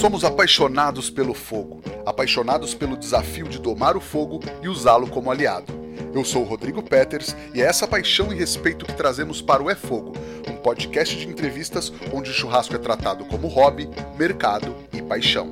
[0.00, 5.72] Somos apaixonados pelo fogo, apaixonados pelo desafio de domar o fogo e usá-lo como aliado.
[6.12, 9.70] Eu sou o Rodrigo Peters e é essa paixão e respeito que trazemos para o
[9.70, 10.12] É Fogo,
[10.48, 13.88] um podcast de entrevistas onde o churrasco é tratado como hobby,
[14.18, 15.50] mercado e paixão.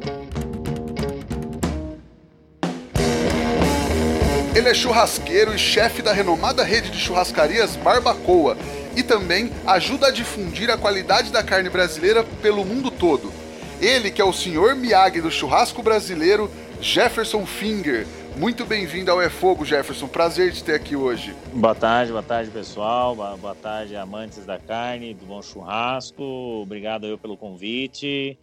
[4.54, 8.58] Ele é churrasqueiro e chefe da renomada rede de churrascarias Barbacoa
[8.94, 13.41] e também ajuda a difundir a qualidade da carne brasileira pelo mundo todo.
[13.82, 16.48] Ele que é o senhor Miyagi do churrasco brasileiro,
[16.80, 18.06] Jefferson Finger.
[18.36, 20.06] Muito bem-vindo ao É Fogo, Jefferson.
[20.06, 21.34] Prazer de ter aqui hoje.
[21.52, 23.16] Boa tarde, boa tarde, pessoal.
[23.16, 26.22] Boa tarde, amantes da carne, do bom churrasco.
[26.62, 28.38] Obrigado eu pelo convite.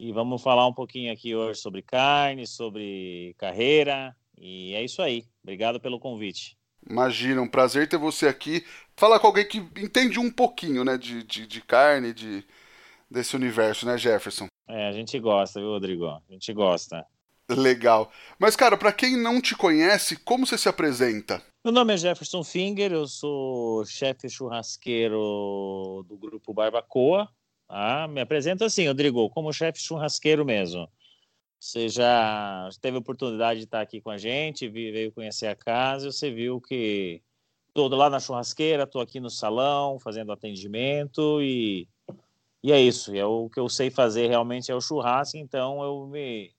[0.00, 4.16] E vamos falar um pouquinho aqui hoje sobre carne, sobre carreira.
[4.38, 5.26] E é isso aí.
[5.42, 6.56] Obrigado pelo convite.
[6.88, 8.64] Imagina, um prazer ter você aqui.
[8.96, 12.42] Fala com alguém que entende um pouquinho, né, de, de, de carne, de,
[13.10, 14.48] desse universo, né, Jefferson?
[14.68, 16.06] É, a gente gosta, viu, Rodrigo?
[16.06, 17.06] A gente gosta.
[17.48, 18.12] Legal.
[18.38, 21.42] Mas, cara, para quem não te conhece, como você se apresenta?
[21.64, 27.28] Meu nome é Jefferson Finger, eu sou chefe churrasqueiro do grupo Barbacoa.
[27.68, 30.88] Ah, me apresento assim, Rodrigo, como chefe churrasqueiro mesmo.
[31.58, 36.12] Você já teve a oportunidade de estar aqui com a gente, veio conhecer a casa,
[36.12, 37.22] você viu que
[37.68, 41.88] estou lá na churrasqueira, estou aqui no salão fazendo atendimento e,
[42.62, 43.14] e é isso.
[43.14, 46.52] É o que eu sei fazer realmente é o churrasco, então eu me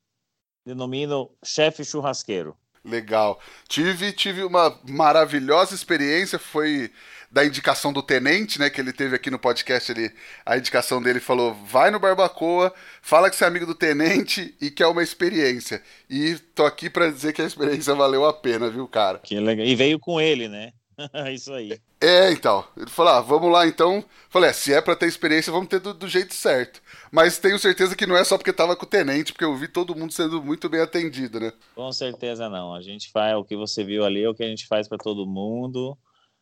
[0.66, 2.56] denomino chefe churrasqueiro.
[2.84, 3.40] Legal.
[3.68, 6.92] Tive, tive uma maravilhosa experiência, foi
[7.32, 8.70] da indicação do tenente, né?
[8.70, 9.92] Que ele teve aqui no podcast.
[9.92, 10.12] Ele,
[10.46, 14.72] a indicação dele falou: vai no Barbacoa, fala que você é amigo do tenente e
[14.72, 15.82] que é uma experiência.
[16.10, 19.20] E tô aqui para dizer que a experiência valeu a pena, viu, cara?
[19.20, 19.66] Que legal.
[19.66, 20.72] E veio com ele, né?
[21.34, 21.80] Isso aí.
[22.02, 22.66] É, então.
[22.76, 24.04] Ele falou: ah, vamos lá então.
[24.30, 26.82] Falei: é, se é para ter experiência, vamos ter do, do, jeito certo.
[27.12, 29.68] Mas tenho certeza que não é só porque tava com o tenente, porque eu vi
[29.68, 31.54] todo mundo sendo muito bem atendido, né?
[31.76, 32.74] Com certeza não.
[32.74, 34.98] A gente faz o que você viu ali, é o que a gente faz para
[34.98, 35.98] todo mundo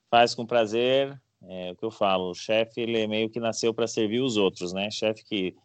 [0.09, 1.19] faz com prazer.
[1.43, 4.73] É o que eu falo, o chefe ele meio que nasceu para servir os outros,
[4.73, 4.89] né?
[4.89, 5.55] Chefe que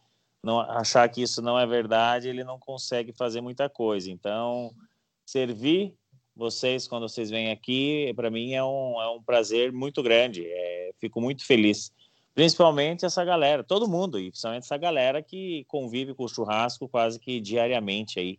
[0.42, 4.10] não achar que isso não é verdade, ele não consegue fazer muita coisa.
[4.10, 4.70] Então,
[5.24, 5.96] servir
[6.34, 10.44] vocês quando vocês vêm aqui, para mim é um, é um prazer muito grande.
[10.46, 11.92] É, fico muito feliz.
[12.34, 17.18] Principalmente essa galera, todo mundo, e principalmente essa galera que convive com o churrasco quase
[17.18, 18.38] que diariamente aí,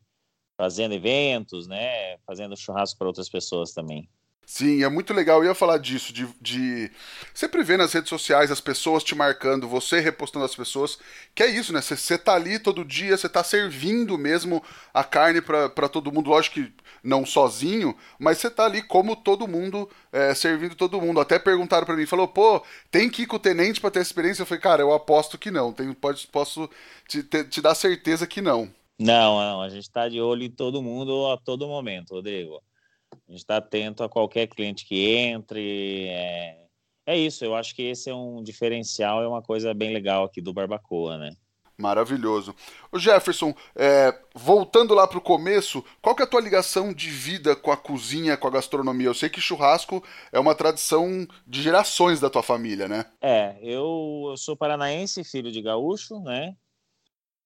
[0.57, 2.17] fazendo eventos, né?
[2.25, 4.09] Fazendo churrasco para outras pessoas também.
[4.45, 5.39] Sim, é muito legal.
[5.39, 6.91] Eu ia falar disso, de, de
[7.33, 10.99] sempre ver nas redes sociais as pessoas te marcando, você repostando as pessoas,
[11.33, 11.81] que é isso, né?
[11.81, 14.61] Você tá ali todo dia, você tá servindo mesmo
[14.93, 19.47] a carne para todo mundo, lógico que não sozinho, mas você tá ali como todo
[19.47, 21.19] mundo, é, servindo todo mundo.
[21.19, 24.41] Até perguntaram para mim, falou, pô, tem que ir com o tenente para ter experiência?
[24.41, 26.69] Eu falei, cara, eu aposto que não, tenho, pode, posso
[27.07, 28.73] te, te, te dar certeza que não.
[28.99, 32.61] Não, não, a gente tá de olho em todo mundo a todo momento, Rodrigo.
[33.11, 36.07] A gente está atento a qualquer cliente que entre.
[36.07, 36.63] É,
[37.05, 40.41] é isso, eu acho que esse é um diferencial, é uma coisa bem legal aqui
[40.41, 41.35] do Barbacoa, né?
[41.77, 42.55] Maravilhoso.
[42.95, 47.55] Jefferson, é, voltando lá para o começo, qual que é a tua ligação de vida
[47.55, 49.07] com a cozinha, com a gastronomia?
[49.07, 53.05] Eu sei que churrasco é uma tradição de gerações da tua família, né?
[53.21, 56.55] É, eu, eu sou paranaense, filho de gaúcho, né?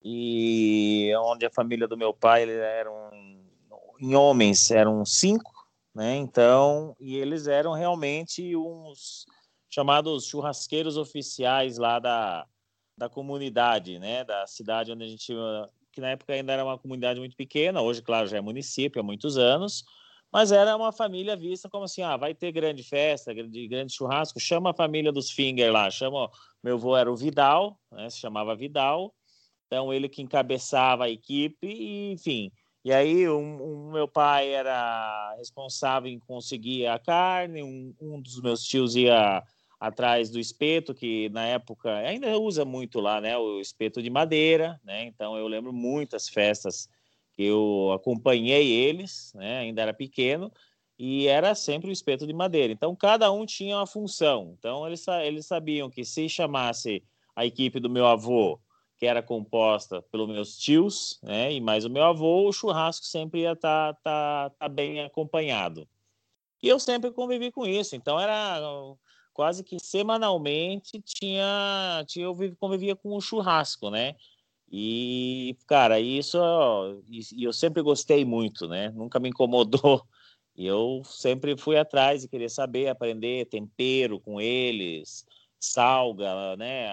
[0.04, 3.10] E onde a família do meu pai eles eram
[4.00, 5.58] em homens eram cinco
[5.98, 6.16] né?
[6.16, 9.26] Então, e eles eram realmente uns
[9.68, 12.46] chamados churrasqueiros oficiais lá da,
[12.98, 14.24] da comunidade, né?
[14.24, 15.34] Da cidade onde a gente
[15.92, 19.04] que na época ainda era uma comunidade muito pequena, hoje, claro, já é município há
[19.04, 19.84] muitos anos,
[20.32, 24.40] mas era uma família vista como assim, ah, vai ter grande festa, grande, grande churrasco,
[24.40, 26.30] chama a família dos Finger lá, chama,
[26.64, 29.12] meu avô era o Vidal, né, se chamava Vidal,
[29.66, 32.52] então ele que encabeçava a equipe, e, enfim,
[32.86, 38.40] e aí, um, um, meu pai era responsável em conseguir a carne, um, um, dos
[38.40, 39.44] meus tios ia
[39.80, 43.38] atrás do espeto, que na época ainda usa muito lá, né?
[43.38, 45.06] O espeto de madeira, né?
[45.06, 46.90] Então, eu lembro muitas festas
[47.34, 49.60] que eu acompanhei eles, né?
[49.60, 50.52] Ainda era pequeno,
[50.98, 52.74] e era sempre o espeto de madeira.
[52.74, 54.56] Então, cada um tinha uma função.
[54.58, 57.04] Então, eles, eles sabiam que se chamasse
[57.36, 58.60] a equipe do meu avô
[58.98, 63.42] que era composta pelos meus tios, né, e mais o meu avô, o churrasco sempre
[63.42, 65.88] ia estar tá, tá, tá bem acompanhado.
[66.62, 68.60] E eu sempre convivi com isso, então era
[69.38, 74.16] quase que semanalmente tinha, tinha eu convivia com o churrasco, né?
[74.72, 76.40] E, cara, isso
[77.08, 78.90] e eu sempre gostei muito, né?
[78.90, 80.04] Nunca me incomodou.
[80.56, 85.24] E eu sempre fui atrás e queria saber, aprender tempero com eles,
[85.60, 86.92] salga, né?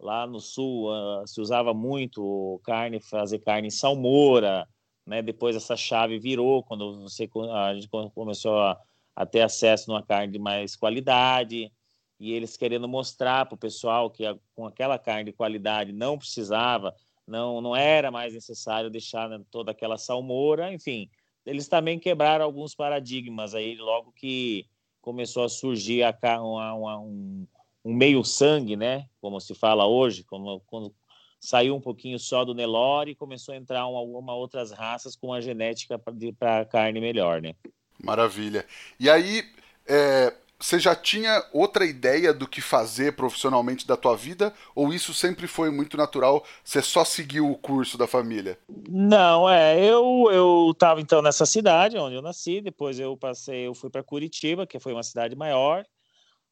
[0.00, 4.68] lá no sul uh, se usava muito carne, fazer carne salmoura,
[5.06, 5.22] né?
[5.22, 8.76] Depois essa chave virou quando você a gente começou a,
[9.14, 11.72] a ter acesso numa carne de mais qualidade
[12.18, 16.18] e eles querendo mostrar para o pessoal que a, com aquela carne de qualidade não
[16.18, 16.94] precisava,
[17.26, 21.10] não não era mais necessário deixar né, toda aquela salmoura, enfim,
[21.44, 24.66] eles também quebraram alguns paradigmas aí logo que
[25.00, 27.46] começou a surgir a, um,
[27.84, 29.06] um meio sangue, né?
[29.20, 30.92] Como se fala hoje, como, quando
[31.38, 35.40] saiu um pouquinho só do Nelore e começou a entrar algumas outras raças com a
[35.40, 35.96] genética
[36.36, 37.54] para carne melhor, né?
[38.02, 38.66] Maravilha.
[38.98, 39.44] E aí,
[39.86, 44.54] é, você já tinha outra ideia do que fazer profissionalmente da tua vida?
[44.74, 46.44] Ou isso sempre foi muito natural?
[46.64, 48.58] Você só seguiu o curso da família?
[48.88, 49.78] Não, é.
[49.78, 52.60] Eu eu estava então nessa cidade onde eu nasci.
[52.60, 55.84] Depois eu passei, eu fui para Curitiba, que foi uma cidade maior,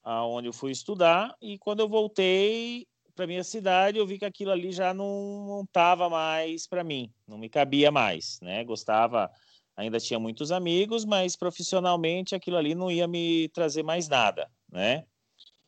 [0.03, 1.35] aonde eu fui estudar.
[1.41, 6.11] E quando eu voltei para minha cidade, eu vi que aquilo ali já não estava
[6.11, 8.65] mais para mim, não me cabia mais, né?
[8.65, 9.31] Gostava
[9.77, 15.05] ainda tinha muitos amigos, mas profissionalmente aquilo ali não ia me trazer mais nada, né?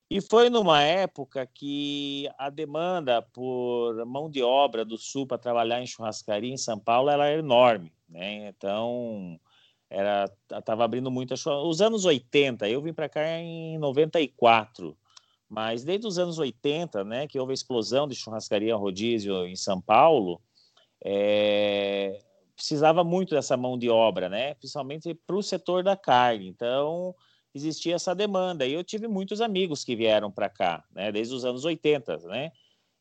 [0.08, 5.82] E foi numa época que a demanda por mão de obra do Sul para trabalhar
[5.82, 8.48] em churrascaria em São Paulo era enorme, né?
[8.48, 9.38] Então,
[9.90, 14.96] era estava abrindo muitas os anos 80, eu vim para cá em 94,
[15.48, 19.80] mas desde os anos 80, né, que houve a explosão de churrascaria rodízio em São
[19.80, 20.40] Paulo,
[21.04, 22.18] é,
[22.56, 24.54] precisava muito dessa mão de obra, né?
[24.54, 26.48] Principalmente para o setor da carne.
[26.48, 27.14] Então,
[27.54, 28.66] existia essa demanda.
[28.66, 31.12] E eu tive muitos amigos que vieram para cá, né?
[31.12, 32.50] Desde os anos 80, né?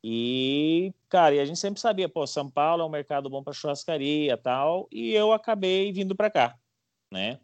[0.04, 3.54] E, cara, e a gente sempre sabia, pô, São Paulo é um mercado bom para
[3.54, 4.88] churrascaria tal.
[4.92, 6.56] E eu acabei vindo para cá,
[7.12, 7.40] né?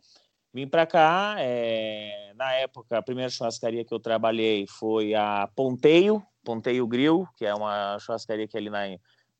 [0.53, 2.33] Vim para cá, é...
[2.35, 7.55] na época, a primeira churrascaria que eu trabalhei foi a Ponteio, Ponteio Grill, que é
[7.55, 8.81] uma churrascaria que é ali na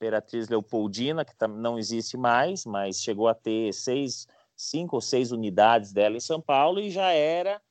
[0.01, 5.94] Imperatriz Leopoldina, que não existe mais, mas chegou a ter seis, cinco ou seis unidades
[5.94, 7.62] dela em São Paulo e já era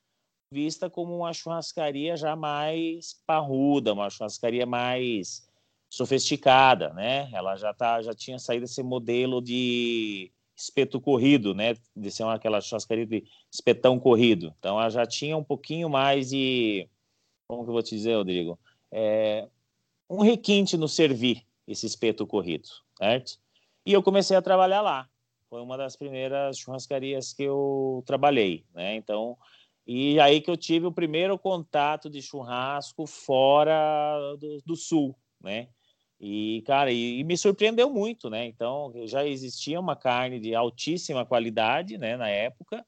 [0.52, 5.44] vista como uma churrascaria já mais parruda, uma churrascaria mais
[5.88, 7.28] sofisticada, né?
[7.32, 11.74] Ela já tá, já tinha saído esse modelo de espeto corrido, né?
[11.96, 14.54] De ser uma, aquela churrascaria de espetão corrido.
[14.60, 16.88] Então ela já tinha um pouquinho mais de,
[17.48, 18.56] como que eu vou te dizer, Rodrigo?
[18.92, 19.48] É,
[20.08, 22.68] um requinte no servir, esse espeto corrido,
[22.98, 23.38] certo?
[23.86, 25.08] E eu comecei a trabalhar lá.
[25.48, 28.96] Foi uma das primeiras churrascarias que eu trabalhei, né?
[28.96, 29.36] Então,
[29.86, 35.68] e aí que eu tive o primeiro contato de churrasco fora do, do sul, né?
[36.20, 38.46] E, cara, e, e, me surpreendeu muito, né?
[38.46, 42.84] Então, já existia uma carne de altíssima qualidade, né, na época,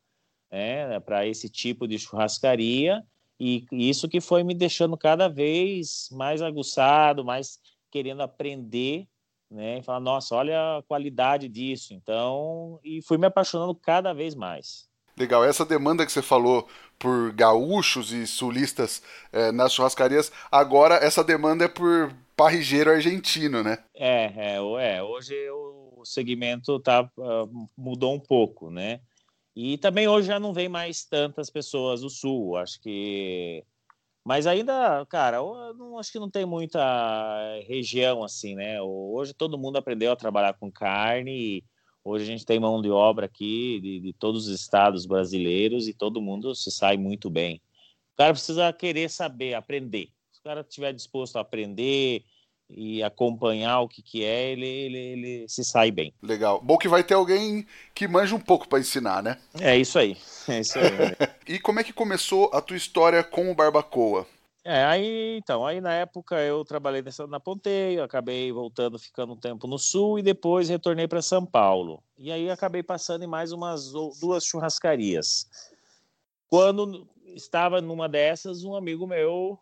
[0.50, 3.02] né, para esse tipo de churrascaria,
[3.40, 7.58] e isso que foi me deixando cada vez mais aguçado, mais
[7.92, 9.06] querendo aprender,
[9.50, 9.78] né?
[9.78, 11.92] E falar, nossa, olha a qualidade disso.
[11.92, 14.90] Então, e fui me apaixonando cada vez mais.
[15.16, 16.66] Legal, essa demanda que você falou
[16.98, 23.78] por gaúchos e sulistas é, nas churrascarias, agora essa demanda é por parrigeiro argentino, né?
[23.94, 29.00] É, é, é hoje o segmento tá, uh, mudou um pouco, né?
[29.54, 33.62] E também hoje já não vem mais tantas pessoas do sul, acho que
[34.24, 35.38] mas ainda, cara,
[35.74, 36.80] não, acho que não tem muita
[37.66, 38.80] região assim, né?
[38.80, 41.64] Hoje todo mundo aprendeu a trabalhar com carne.
[42.04, 45.94] hoje a gente tem mão de obra aqui de, de, todos os estados brasileiros e
[45.94, 47.60] todo mundo se sai muito bem.
[48.14, 50.08] O cara precisa querer saber, aprender.
[50.30, 52.24] Se o cara estiver disposto a aprender,
[52.74, 56.12] e acompanhar o que, que é, ele, ele, ele se sai bem.
[56.22, 56.60] Legal.
[56.62, 59.38] Bom que vai ter alguém que manja um pouco para ensinar, né?
[59.60, 60.16] É isso aí.
[60.48, 60.86] É isso aí.
[61.46, 64.26] e como é que começou a tua história com o Barbacoa?
[64.64, 69.36] É, aí, então, aí na época eu trabalhei nessa, na Ponteio, acabei voltando, ficando um
[69.36, 72.00] tempo no Sul e depois retornei para São Paulo.
[72.16, 75.48] E aí acabei passando em mais umas duas churrascarias.
[76.48, 79.58] Quando estava numa dessas, um amigo meu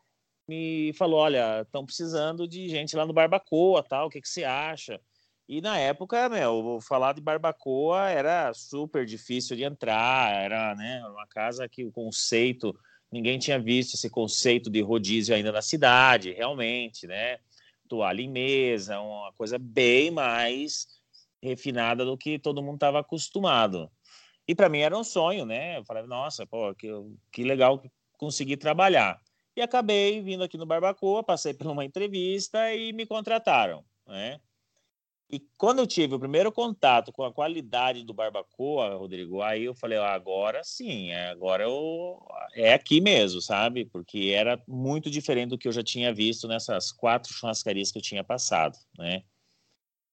[0.51, 4.43] me falou: olha, estão precisando de gente lá no Barbacoa, tal, o que, que você
[4.43, 5.01] acha?
[5.49, 11.27] E na época, meu, falar de Barbacoa era super difícil de entrar, era né, uma
[11.27, 12.75] casa que o conceito,
[13.11, 17.39] ninguém tinha visto esse conceito de rodízio ainda na cidade, realmente, né?
[17.89, 20.87] Toalha em mesa, uma coisa bem mais
[21.43, 23.91] refinada do que todo mundo estava acostumado.
[24.47, 25.79] E para mim era um sonho, né?
[25.79, 26.89] Eu falei, nossa, pô, que,
[27.33, 27.83] que legal
[28.17, 29.21] conseguir trabalhar.
[29.61, 34.41] E acabei vindo aqui no Barbacoa, passei por uma entrevista e me contrataram, né?
[35.29, 39.75] E quando eu tive o primeiro contato com a qualidade do barbacoa, Rodrigo, aí eu
[39.75, 42.27] falei, ah, agora sim, é, agora eu...
[42.55, 43.85] é aqui mesmo, sabe?
[43.85, 48.03] Porque era muito diferente do que eu já tinha visto nessas quatro churrascarias que eu
[48.03, 49.23] tinha passado, né?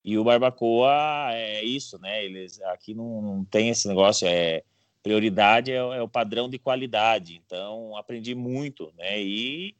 [0.03, 2.25] E o barbacoa é isso, né?
[2.25, 4.61] Eles aqui não, não tem esse negócio, é
[5.07, 7.41] prioridade é, é, o padrão de qualidade.
[7.45, 9.21] Então aprendi muito, né?
[9.21, 9.75] E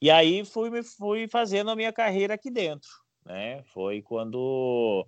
[0.00, 2.88] e aí fui fui fazendo a minha carreira aqui dentro,
[3.24, 3.62] né?
[3.64, 5.06] Foi quando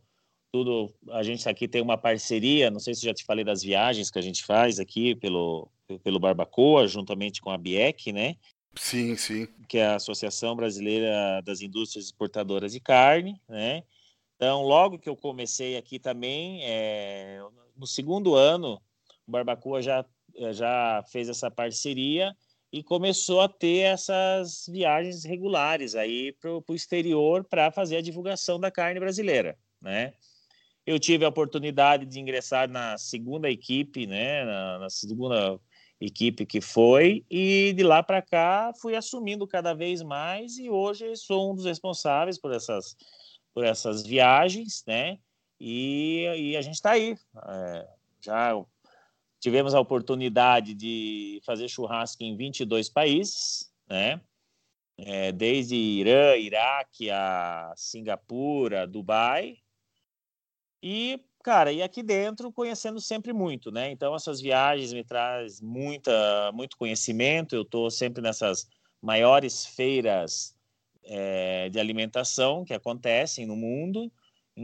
[0.53, 4.11] tudo a gente aqui tem uma parceria, não sei se já te falei das viagens
[4.11, 5.69] que a gente faz aqui pelo
[6.05, 8.37] pelo Barbacoa, juntamente com a BIEC, né?
[8.75, 9.47] Sim, sim.
[9.69, 13.83] Que é a Associação Brasileira das Indústrias Exportadoras de Carne, né?
[14.37, 17.41] Então, logo que eu comecei aqui também, é,
[17.77, 18.81] no segundo ano,
[19.33, 20.05] Barbacoa já,
[20.53, 22.37] já fez essa parceria
[22.73, 28.61] e começou a ter essas viagens regulares aí para o exterior para fazer a divulgação
[28.61, 30.15] da carne brasileira, né?
[30.87, 34.45] Eu tive a oportunidade de ingressar na segunda equipe, né?
[34.45, 35.61] Na, na segunda
[36.01, 41.15] equipe que foi e de lá para cá fui assumindo cada vez mais e hoje
[41.17, 42.97] sou um dos responsáveis por essas
[43.55, 45.19] por essas viagens, né?
[45.61, 47.17] E, e a gente está aí.
[47.49, 47.89] É,
[48.21, 48.53] já
[49.43, 54.21] Tivemos a oportunidade de fazer churrasco em 22 países, né?
[54.97, 59.57] É, desde Irã, Iraque, a Singapura, Dubai.
[60.81, 63.91] E, cara, e aqui dentro conhecendo sempre muito, né?
[63.91, 67.57] Então essas viagens me traz muita, muito conhecimento.
[67.57, 68.69] Eu estou sempre nessas
[69.03, 70.57] maiores feiras
[71.03, 74.09] é, de alimentação que acontecem no mundo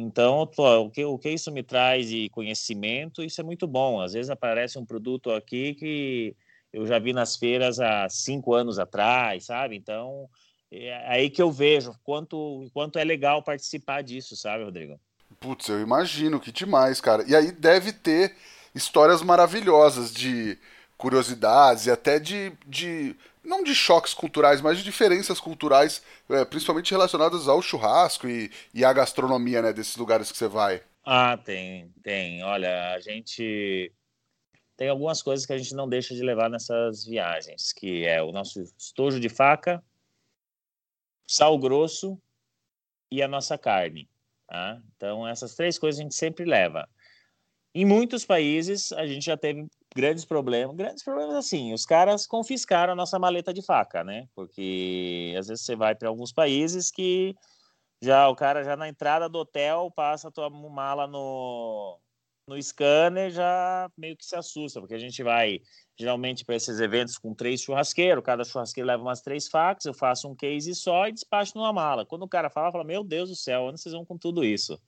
[0.01, 4.01] então, o que, o que isso me traz de conhecimento, isso é muito bom.
[4.01, 6.37] Às vezes aparece um produto aqui que
[6.73, 9.75] eu já vi nas feiras há cinco anos atrás, sabe?
[9.75, 10.29] Então,
[10.71, 15.01] é aí que eu vejo quanto, quanto é legal participar disso, sabe, Rodrigo?
[15.41, 17.25] Putz, eu imagino que demais, cara.
[17.27, 18.37] E aí deve ter
[18.73, 20.57] histórias maravilhosas de
[20.97, 23.17] curiosidades e até de, de
[23.49, 28.85] não de choques culturais, mas de diferenças culturais, é, principalmente relacionadas ao churrasco e, e
[28.85, 30.83] à gastronomia, né, desses lugares que você vai.
[31.05, 32.45] Ah, tem, tem.
[32.45, 33.91] Olha, a gente
[34.77, 38.31] tem algumas coisas que a gente não deixa de levar nessas viagens, que é o
[38.31, 39.83] nosso estojo de faca,
[41.27, 42.21] sal grosso
[43.11, 44.09] e a nossa carne.
[44.47, 44.81] Tá?
[44.97, 46.89] Então, essas três coisas a gente sempre leva.
[47.75, 50.77] Em muitos países, a gente já teve grandes problemas.
[50.77, 54.29] Grandes problemas assim, os caras confiscaram a nossa maleta de faca, né?
[54.33, 57.35] Porque às vezes você vai para alguns países que
[58.01, 61.99] já o cara já na entrada do hotel passa a tua mala no
[62.47, 65.61] no scanner já meio que se assusta, porque a gente vai
[65.99, 70.29] geralmente para esses eventos com três churrasqueiros, cada churrasqueiro leva umas três facas, eu faço
[70.29, 72.07] um case só e despacho numa mala.
[72.07, 74.81] Quando o cara fala, fala: "Meu Deus do céu, onde vocês vão com tudo isso?"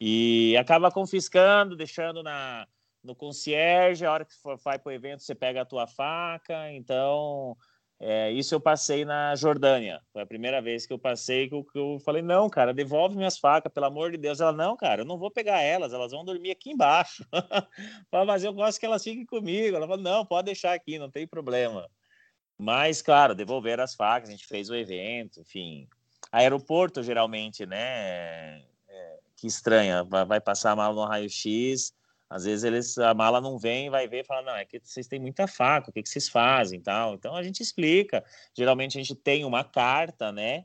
[0.00, 2.66] E acaba confiscando, deixando na
[3.02, 6.70] no concierge, a hora que for, vai para o evento, você pega a tua faca.
[6.72, 7.56] Então,
[8.04, 10.02] é, isso eu passei na Jordânia.
[10.12, 13.16] Foi a primeira vez que eu passei que eu, que eu, falei, não, cara, devolve
[13.16, 14.40] minhas facas, pelo amor de Deus.
[14.40, 17.24] Ela, não, cara, eu não vou pegar elas, elas vão dormir aqui embaixo.
[18.26, 19.76] mas eu gosto que elas fiquem comigo.
[19.76, 21.88] Ela falou, não, pode deixar aqui, não tem problema.
[22.58, 25.88] Mas, claro, devolver as facas, a gente fez o evento, enfim.
[26.30, 28.62] Aeroporto, geralmente, né?
[28.88, 31.92] É, que estranha, vai passar mal no raio-x,
[32.32, 35.06] às vezes eles, a mala não vem, vai ver e fala, não, é que vocês
[35.06, 37.12] têm muita faca, o que, que vocês fazem tal.
[37.12, 38.24] Então a gente explica.
[38.56, 40.64] Geralmente a gente tem uma carta, né?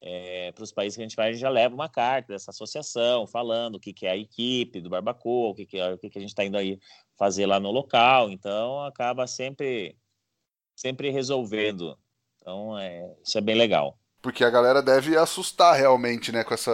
[0.00, 2.50] É, para os países que a gente vai, a gente já leva uma carta dessa
[2.50, 5.98] associação, falando o que, que é a equipe do Barbacoa, o que, que, é, o
[5.98, 6.78] que, que a gente está indo aí
[7.18, 8.30] fazer lá no local.
[8.30, 9.98] Então acaba sempre,
[10.74, 11.98] sempre resolvendo.
[12.40, 13.98] Então é, isso é bem legal.
[14.22, 16.70] Porque a galera deve assustar realmente, né, com essa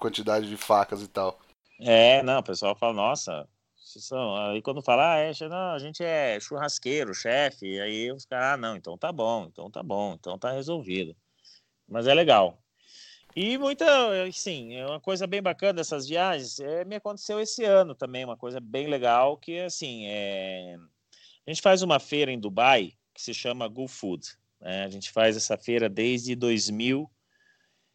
[0.00, 1.38] quantidade de facas e tal.
[1.80, 3.48] É, não, o pessoal fala, nossa,
[3.98, 8.54] são, aí quando fala, ah, é, não, a gente é churrasqueiro, chefe, aí os caras,
[8.54, 11.16] ah, não, então tá bom, então tá bom, então tá resolvido.
[11.88, 12.62] Mas é legal.
[13.34, 13.86] E muita,
[14.32, 18.36] sim, é uma coisa bem bacana dessas viagens, é, me aconteceu esse ano também, uma
[18.36, 20.76] coisa bem legal, que assim, é,
[21.46, 24.26] a gente faz uma feira em Dubai que se chama Go Food.
[24.60, 24.84] Né?
[24.84, 27.10] A gente faz essa feira desde 2000,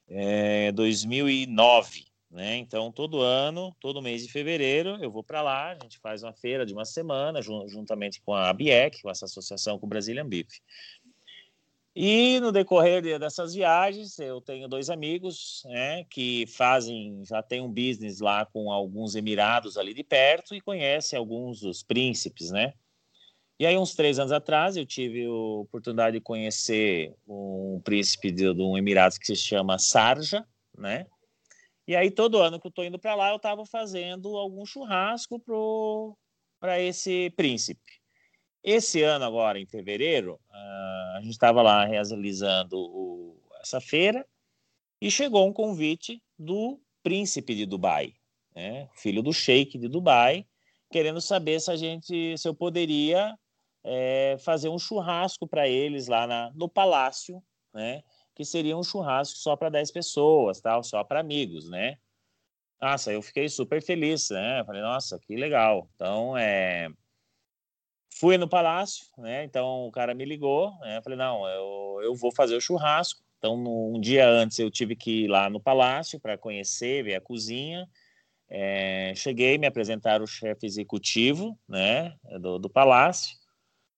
[0.08, 2.06] é, 2009.
[2.36, 2.58] Né?
[2.58, 6.34] Então, todo ano, todo mês de fevereiro, eu vou para lá, a gente faz uma
[6.34, 10.50] feira de uma semana, juntamente com a ABIEC, com essa associação com o Brazilian Beef.
[11.96, 17.72] E no decorrer dessas viagens, eu tenho dois amigos né, que fazem, já tem um
[17.72, 22.74] business lá com alguns emirados ali de perto e conhecem alguns dos príncipes, né?
[23.58, 28.54] E aí, uns três anos atrás, eu tive a oportunidade de conhecer um príncipe de,
[28.54, 30.46] de um emirado que se chama Sarja,
[30.78, 31.08] né?
[31.88, 35.40] E aí, todo ano que eu estou indo para lá, eu estava fazendo algum churrasco
[36.60, 38.02] para esse príncipe.
[38.64, 44.26] Esse ano, agora, em fevereiro, a gente estava lá realizando o, essa feira
[45.00, 48.16] e chegou um convite do príncipe de Dubai,
[48.56, 48.90] né?
[48.96, 50.48] filho do sheik de Dubai,
[50.92, 53.38] querendo saber se a gente, se eu poderia
[53.84, 58.02] é, fazer um churrasco para eles lá na, no palácio, né?
[58.36, 61.98] Que seria um churrasco só para 10 pessoas, tal, só para amigos, né?
[62.82, 64.64] Nossa, eu fiquei super feliz, né?
[64.66, 65.90] Falei, nossa, que legal.
[65.96, 66.90] Então, é...
[68.14, 69.44] fui no palácio, né?
[69.46, 71.02] Então o cara me ligou, né?
[71.02, 73.24] Falei, não, eu, eu vou fazer o churrasco.
[73.38, 77.22] Então, um dia antes eu tive que ir lá no palácio para conhecer, ver a
[77.22, 77.88] cozinha.
[78.50, 83.36] É, cheguei, me apresentar o chefe executivo, né, do, do palácio.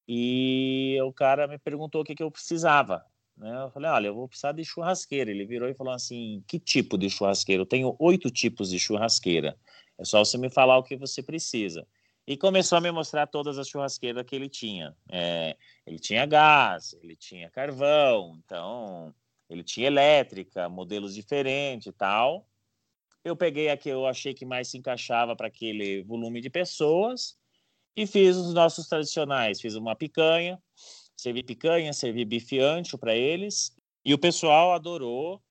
[0.07, 3.05] E o cara me perguntou o que, que eu precisava.
[3.37, 3.63] Né?
[3.63, 5.29] Eu falei, olha, eu vou precisar de churrasqueira.
[5.29, 7.61] Ele virou e falou assim, que tipo de churrasqueira?
[7.61, 9.57] Eu tenho oito tipos de churrasqueira.
[9.97, 11.87] É só você me falar o que você precisa.
[12.25, 14.95] E começou a me mostrar todas as churrasqueiras que ele tinha.
[15.09, 19.13] É, ele tinha gás, ele tinha carvão, então
[19.49, 22.45] ele tinha elétrica, modelos diferentes e tal.
[23.23, 27.37] Eu peguei a que eu achei que mais se encaixava para aquele volume de pessoas
[27.95, 29.61] e fiz os nossos tradicionais.
[29.61, 30.61] Fiz uma picanha,
[31.17, 33.75] servi picanha, servi bife ancho para eles.
[34.05, 35.41] E o pessoal adorou,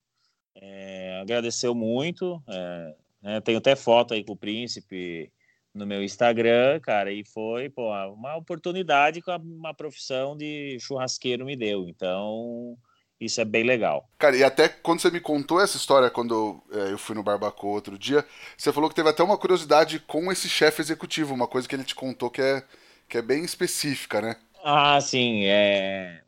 [0.55, 2.41] é, agradeceu muito.
[2.47, 5.31] É, né, tenho até foto aí com o príncipe
[5.73, 11.55] no meu Instagram, cara, e foi pô, uma oportunidade que uma profissão de churrasqueiro me
[11.55, 11.87] deu.
[11.87, 12.75] Então,
[13.19, 14.09] isso é bem legal.
[14.17, 17.73] Cara, e até quando você me contou essa história, quando é, eu fui no Barbacoa
[17.73, 18.25] outro dia,
[18.57, 21.83] você falou que teve até uma curiosidade com esse chefe executivo, uma coisa que ele
[21.83, 22.63] te contou que é,
[23.07, 24.35] que é bem específica, né?
[24.63, 25.45] Ah, sim.
[25.45, 26.23] É...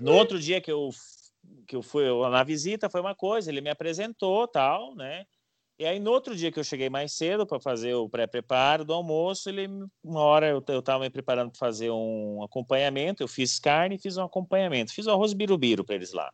[0.00, 0.90] No outro dia que eu,
[1.66, 5.24] que eu fui na visita, foi uma coisa, ele me apresentou tal, né?
[5.78, 8.92] E aí, no outro dia que eu cheguei mais cedo para fazer o pré-preparo do
[8.92, 9.66] almoço, ele,
[10.04, 14.16] uma hora eu estava me preparando para fazer um acompanhamento, eu fiz carne e fiz
[14.16, 16.32] um acompanhamento, fiz o arroz birubiru para eles lá.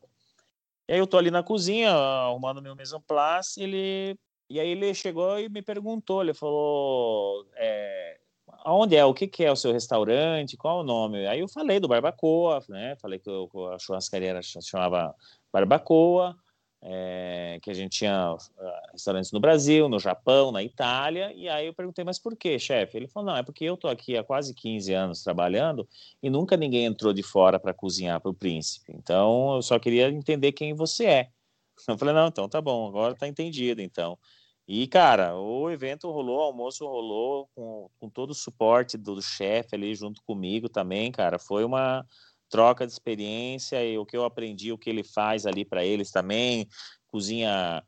[0.88, 4.18] E aí eu tô ali na cozinha, arrumando meu en place, ele...
[4.50, 8.18] E aí ele chegou e me perguntou, ele falou, é,
[8.64, 11.26] aonde é, o que, que é o seu restaurante, qual é o nome?
[11.26, 15.14] Aí eu falei do Barbacoa, né, falei que a churrascaria chamava
[15.52, 16.36] Barbacoa,
[16.80, 18.38] é, que a gente tinha uh,
[18.92, 22.96] restaurantes no Brasil, no Japão, na Itália, e aí eu perguntei, mas por que, chefe?
[22.96, 25.88] Ele falou, não, é porque eu estou aqui há quase 15 anos trabalhando
[26.22, 30.08] e nunca ninguém entrou de fora para cozinhar para o príncipe, então eu só queria
[30.08, 31.28] entender quem você é.
[31.88, 34.18] Eu falei, não, então tá bom, agora tá entendido, então.
[34.68, 39.74] E, cara, o evento rolou, o almoço rolou com, com todo o suporte do, chefe
[39.74, 42.04] ali junto comigo também, cara, foi uma
[42.50, 46.10] troca de experiência e o que eu aprendi, o que ele faz ali para eles
[46.10, 46.68] também,
[47.06, 47.82] cozinha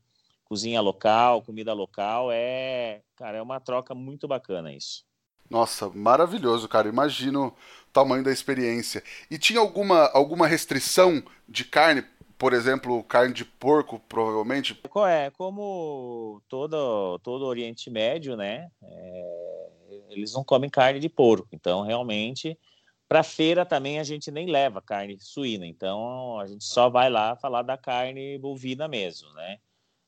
[0.44, 5.04] cozinha local, comida local, é, cara, é uma troca muito bacana isso.
[5.50, 6.88] Nossa, maravilhoso, cara.
[6.88, 9.02] Imagino o tamanho da experiência.
[9.30, 12.04] E tinha alguma, alguma restrição de carne?
[12.40, 14.80] Por exemplo, carne de porco, provavelmente?
[15.06, 18.70] É, como todo, todo Oriente Médio, né?
[18.82, 19.68] É,
[20.08, 21.46] eles não comem carne de porco.
[21.52, 22.58] Então, realmente,
[23.06, 27.36] para feira também a gente nem leva carne suína, então a gente só vai lá
[27.36, 29.58] falar da carne bovina mesmo, né?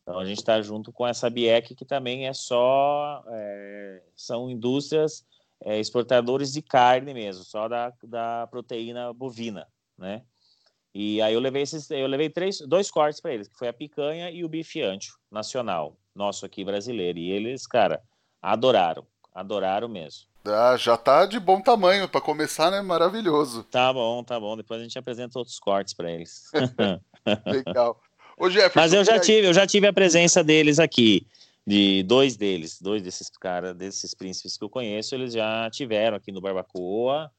[0.00, 5.22] Então a gente está junto com essa BIEC que também é só é, são indústrias
[5.60, 9.68] é, exportadores de carne mesmo, só da, da proteína bovina,
[9.98, 10.24] né?
[10.94, 13.72] E aí eu levei esses, eu levei três, dois cortes para eles, que foi a
[13.72, 17.18] picanha e o bife ancho nacional, nosso aqui brasileiro.
[17.18, 18.02] E eles, cara,
[18.40, 20.26] adoraram, adoraram mesmo.
[20.44, 22.82] Ah, já tá de bom tamanho para começar, né?
[22.82, 23.62] Maravilhoso.
[23.64, 24.56] Tá bom, tá bom.
[24.56, 26.50] Depois a gente apresenta outros cortes para eles.
[27.46, 28.00] Legal.
[28.36, 31.26] Ô, Jefferson, Mas eu já tive, eu já tive a presença deles aqui,
[31.66, 36.32] de dois deles, dois desses caras, desses príncipes que eu conheço, eles já tiveram aqui
[36.32, 37.30] no Barbacoa,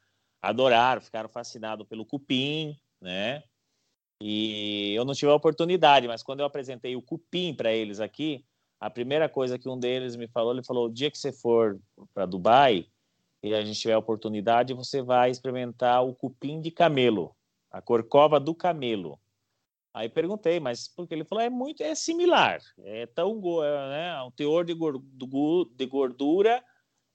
[0.42, 3.44] adoraram, ficaram fascinados pelo cupim, né?
[4.22, 8.46] E eu não tive a oportunidade, mas quando eu apresentei o cupim para eles aqui,
[8.80, 11.80] a primeira coisa que um deles me falou, ele falou: o dia que você for
[12.14, 12.88] para Dubai,
[13.44, 17.36] e a gente tiver a oportunidade, você vai experimentar o cupim de camelo,
[17.70, 19.20] a corcova do camelo.
[19.94, 24.32] Aí perguntei, mas porque ele falou é muito é similar, é tão é, né, o
[24.32, 26.64] teor de, de gordura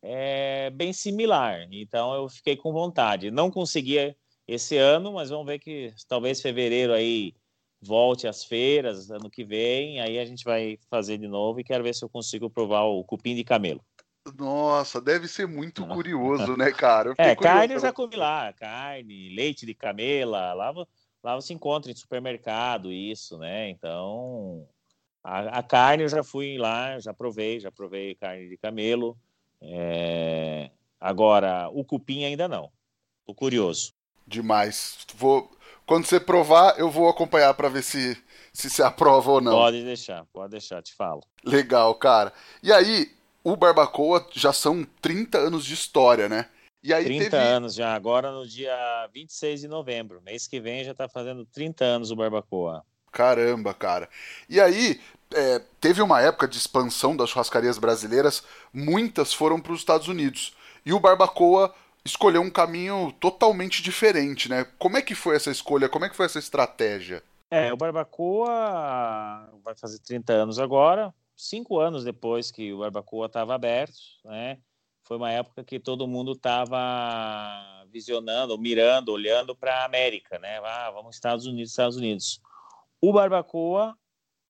[0.03, 1.66] é bem similar.
[1.72, 3.31] Então eu fiquei com vontade.
[3.31, 4.16] Não conseguia
[4.48, 7.34] esse ano, mas vamos ver que talvez fevereiro aí
[7.80, 11.84] volte às feiras ano que vem, aí a gente vai fazer de novo e quero
[11.84, 13.84] ver se eu consigo provar o cupim de camelo.
[14.37, 17.14] Nossa, deve ser muito curioso, né, cara?
[17.16, 20.74] É, carne eu já comi lá, carne, leite de camela, lá,
[21.22, 23.68] lá você encontra em supermercado isso, né?
[23.70, 24.66] Então,
[25.22, 29.16] A, a, carne eu já fui lá, já provei, já provei carne de camelo.
[29.61, 30.70] É...
[31.00, 32.70] Agora, o cupim ainda não.
[33.24, 33.94] Tô curioso.
[34.28, 34.98] Demais.
[35.16, 35.50] Vou,
[35.86, 38.16] quando você provar, eu vou acompanhar para ver se
[38.52, 39.52] se você aprova ou não.
[39.52, 41.22] Pode deixar, pode deixar, te falo.
[41.44, 42.32] Legal, cara.
[42.60, 43.12] E aí,
[43.44, 46.46] o Barbacoa já são 30 anos de história, né?
[46.82, 47.36] E aí 30 teve...
[47.36, 48.76] anos já, agora no dia
[49.14, 50.20] 26 de novembro.
[50.22, 52.84] Mês que vem já tá fazendo 30 anos o Barbacoa.
[53.12, 54.08] Caramba, cara.
[54.48, 55.00] E aí,
[55.32, 60.52] é, teve uma época de expansão das churrascarias brasileiras, muitas foram para os Estados Unidos.
[60.84, 61.72] E o Barbacoa
[62.04, 64.64] escolheu um caminho totalmente diferente, né?
[64.78, 65.88] Como é que foi essa escolha?
[65.88, 67.22] Como é que foi essa estratégia?
[67.50, 73.54] É, o Barbacoa vai fazer 30 anos agora, cinco anos depois que o Barbacoa estava
[73.54, 74.58] aberto, né?
[75.04, 80.58] Foi uma época que todo mundo estava visionando, mirando, olhando para a América, né?
[80.62, 82.42] Ah, vamos Estados Unidos, Estados Unidos.
[83.00, 83.96] O Barbacoa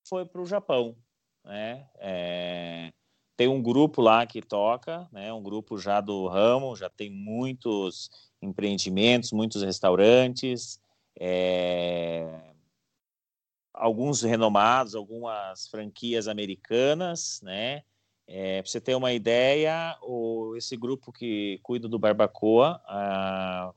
[0.08, 0.96] foi para o Japão,
[1.44, 1.88] né?
[1.98, 2.92] É...
[3.38, 5.32] Tem um grupo lá que toca, né?
[5.32, 8.10] Um grupo já do ramo, já tem muitos
[8.42, 10.78] empreendimentos, muitos restaurantes.
[11.18, 12.48] É
[13.78, 17.82] alguns renomados, algumas franquias americanas, né?
[18.26, 23.72] É, para você ter uma ideia, o, esse grupo que cuida do Barbacoa a,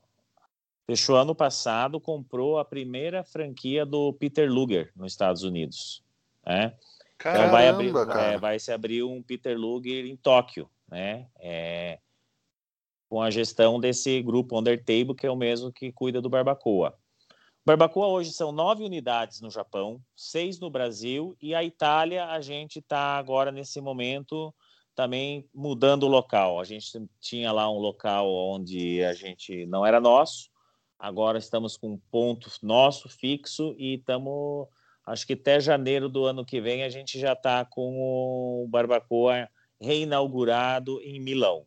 [0.86, 6.02] fechou ano passado, comprou a primeira franquia do Peter Luger nos Estados Unidos.
[6.44, 6.74] Né?
[7.22, 11.28] Caramba, então vai, abrir, é, vai se abrir um Peter Luger em Tóquio, né?
[11.38, 12.00] É,
[13.08, 16.94] com a gestão desse grupo Undertable, que é o mesmo que cuida do Barbacoa.
[17.64, 22.80] Barbacoa hoje são nove unidades no Japão, seis no Brasil e a Itália a gente
[22.80, 24.52] está agora nesse momento
[24.96, 26.58] também mudando o local.
[26.58, 30.50] A gente tinha lá um local onde a gente não era nosso,
[30.98, 34.66] agora estamos com um ponto nosso fixo e estamos,
[35.06, 39.48] acho que até janeiro do ano que vem a gente já está com o Barbacoa
[39.80, 41.66] reinaugurado em Milão.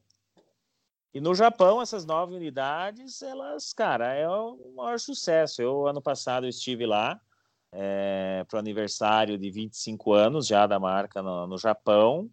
[1.13, 5.61] E no Japão, essas nove unidades, elas, cara, é o maior sucesso.
[5.61, 7.19] Eu, ano passado, estive lá
[7.71, 12.29] é, para o aniversário de 25 anos já da marca no, no Japão.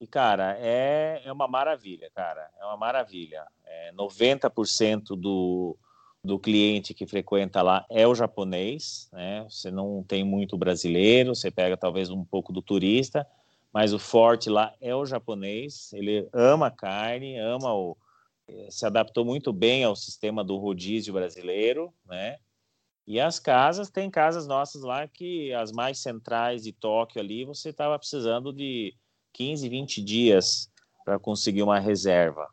[0.00, 2.48] E, cara, é, é uma maravilha, cara.
[2.60, 3.46] É uma maravilha.
[3.64, 5.76] É, 90% do,
[6.28, 9.44] do cliente que frequenta lá é o japonês, né?
[9.48, 13.26] Você não tem muito brasileiro, você pega talvez um pouco do turista,
[13.72, 15.90] mas o forte lá é o japonês.
[15.94, 17.96] Ele ama carne, ama o,
[18.68, 22.36] se adaptou muito bem ao sistema do rodízio brasileiro, né?
[23.06, 27.70] E as casas, tem casas nossas lá que as mais centrais de Tóquio ali, você
[27.70, 28.94] estava precisando de
[29.32, 30.70] 15, 20 dias
[31.06, 32.46] para conseguir uma reserva.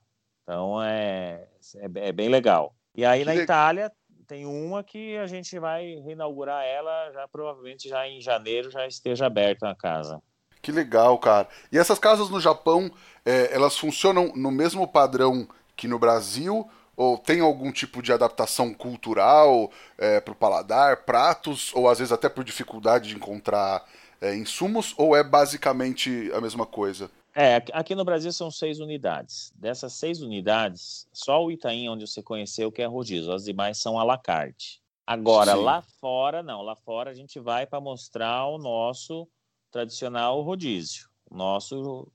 [0.43, 2.73] Então é, é, é bem legal.
[2.95, 3.91] E aí que na Itália
[4.27, 9.27] tem uma que a gente vai reinaugurar ela, já provavelmente já em janeiro já esteja
[9.27, 10.21] aberta a casa.
[10.61, 11.47] Que legal, cara.
[11.71, 12.91] E essas casas no Japão,
[13.23, 16.67] é, elas funcionam no mesmo padrão que no Brasil?
[16.97, 22.11] Ou tem algum tipo de adaptação cultural é, para o paladar, pratos, ou às vezes
[22.11, 23.83] até por dificuldade de encontrar
[24.21, 27.11] é, insumos, ou é basicamente a mesma coisa?
[27.37, 29.51] É, aqui no Brasil são seis unidades.
[29.57, 33.33] Dessas seis unidades, só o Itaim, onde você conheceu, que é rodízio.
[33.33, 34.81] As demais são à la carte.
[35.05, 35.61] Agora, Sim.
[35.61, 36.61] lá fora, não.
[36.61, 39.27] Lá fora a gente vai para mostrar o nosso
[39.69, 42.09] tradicional rodízio, o nosso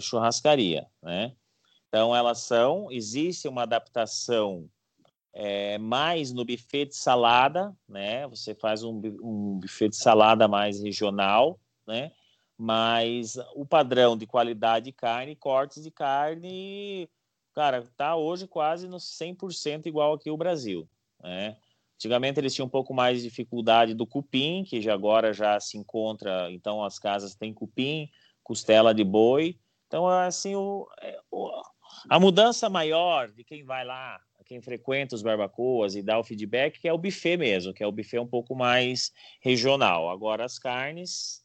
[0.00, 1.34] churrascaria, né?
[1.88, 4.70] Então, elas são, existe uma adaptação
[5.32, 8.24] é, mais no buffet de salada, né?
[8.28, 12.12] Você faz um, um buffet de salada mais regional, né?
[12.62, 17.08] Mas o padrão de qualidade de carne, cortes de carne,
[17.54, 20.86] cara, tá hoje quase no 100% igual aqui o Brasil,
[21.22, 21.56] né?
[21.94, 25.78] Antigamente eles tinham um pouco mais de dificuldade do cupim, que já agora já se
[25.78, 28.10] encontra, então as casas têm cupim,
[28.42, 29.58] costela de boi.
[29.86, 31.50] Então, assim, o, é, o
[32.10, 36.86] a mudança maior de quem vai lá, quem frequenta os barbacoas e dá o feedback,
[36.86, 40.10] é o buffet mesmo, que é o buffet um pouco mais regional.
[40.10, 41.39] Agora, as carnes,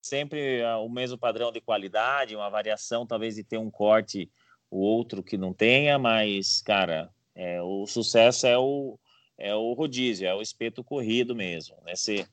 [0.00, 4.30] sempre ah, o mesmo padrão de qualidade, uma variação talvez de ter um corte
[4.70, 8.98] o outro que não tenha, mas, cara, é, o sucesso é o,
[9.36, 12.24] é o rodízio, é o espeto corrido mesmo, nesse,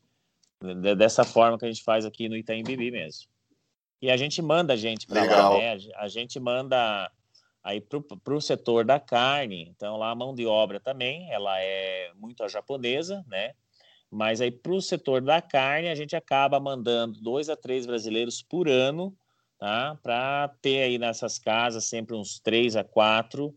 [0.96, 3.28] dessa forma que a gente faz aqui no Itaim Bibi mesmo.
[4.00, 5.78] E a gente manda gente para lá, né?
[5.96, 7.12] A gente manda
[7.68, 12.14] Aí para o setor da carne, então lá a mão de obra também, ela é
[12.16, 13.56] muito a japonesa, né?
[14.10, 18.42] Mas aí para o setor da carne, a gente acaba mandando dois a três brasileiros
[18.42, 19.16] por ano,
[19.58, 19.98] tá?
[20.02, 23.56] Para ter aí nessas casas sempre uns três a quatro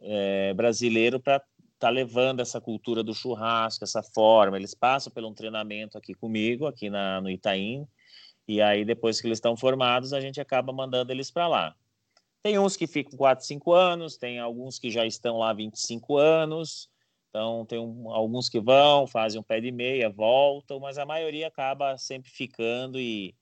[0.00, 4.56] é, brasileiros para estar tá levando essa cultura do churrasco, essa forma.
[4.56, 7.86] Eles passam pelo um treinamento aqui comigo, aqui na, no Itaim,
[8.48, 11.74] E aí, depois que eles estão formados, a gente acaba mandando eles para lá.
[12.42, 16.88] Tem uns que ficam 4, 5 anos, tem alguns que já estão lá 25 anos,
[17.28, 21.48] então tem um, alguns que vão, fazem um pé de meia, voltam, mas a maioria
[21.48, 23.34] acaba sempre ficando e,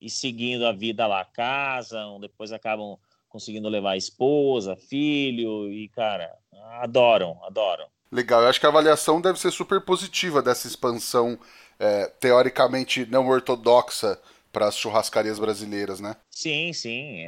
[0.00, 6.32] e seguindo a vida lá, casam, depois acabam conseguindo levar a esposa, filho, e, cara,
[6.80, 7.86] adoram, adoram.
[8.12, 11.36] Legal, eu acho que a avaliação deve ser super positiva dessa expansão
[11.78, 14.20] é, teoricamente não ortodoxa
[14.52, 16.14] para as churrascarias brasileiras, né?
[16.30, 17.26] Sim, sim,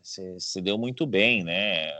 [0.00, 1.92] se é, deu muito bem, né?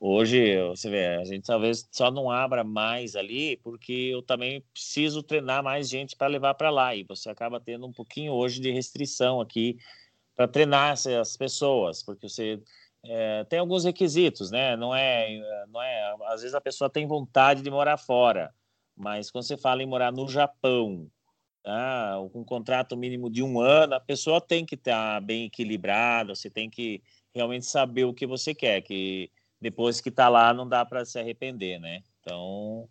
[0.00, 5.24] Hoje, você vê, a gente talvez só não abra mais ali, porque eu também preciso
[5.24, 8.70] treinar mais gente para levar para lá, e você acaba tendo um pouquinho hoje de
[8.70, 9.76] restrição aqui
[10.36, 12.62] para treinar essas pessoas, porque você
[13.04, 14.76] é, tem alguns requisitos, né?
[14.76, 16.16] Não é, não é.
[16.26, 18.54] Às vezes a pessoa tem vontade de morar fora,
[18.96, 21.10] mas quando você fala em morar no Japão,
[21.62, 22.14] tá?
[22.32, 26.34] com um contrato mínimo de um ano, a pessoa tem que estar bem equilibrada.
[26.34, 27.02] Você tem que
[27.34, 29.30] realmente saber o que você quer, que
[29.60, 32.02] depois que está lá não dá para se arrepender, né?
[32.20, 32.88] Então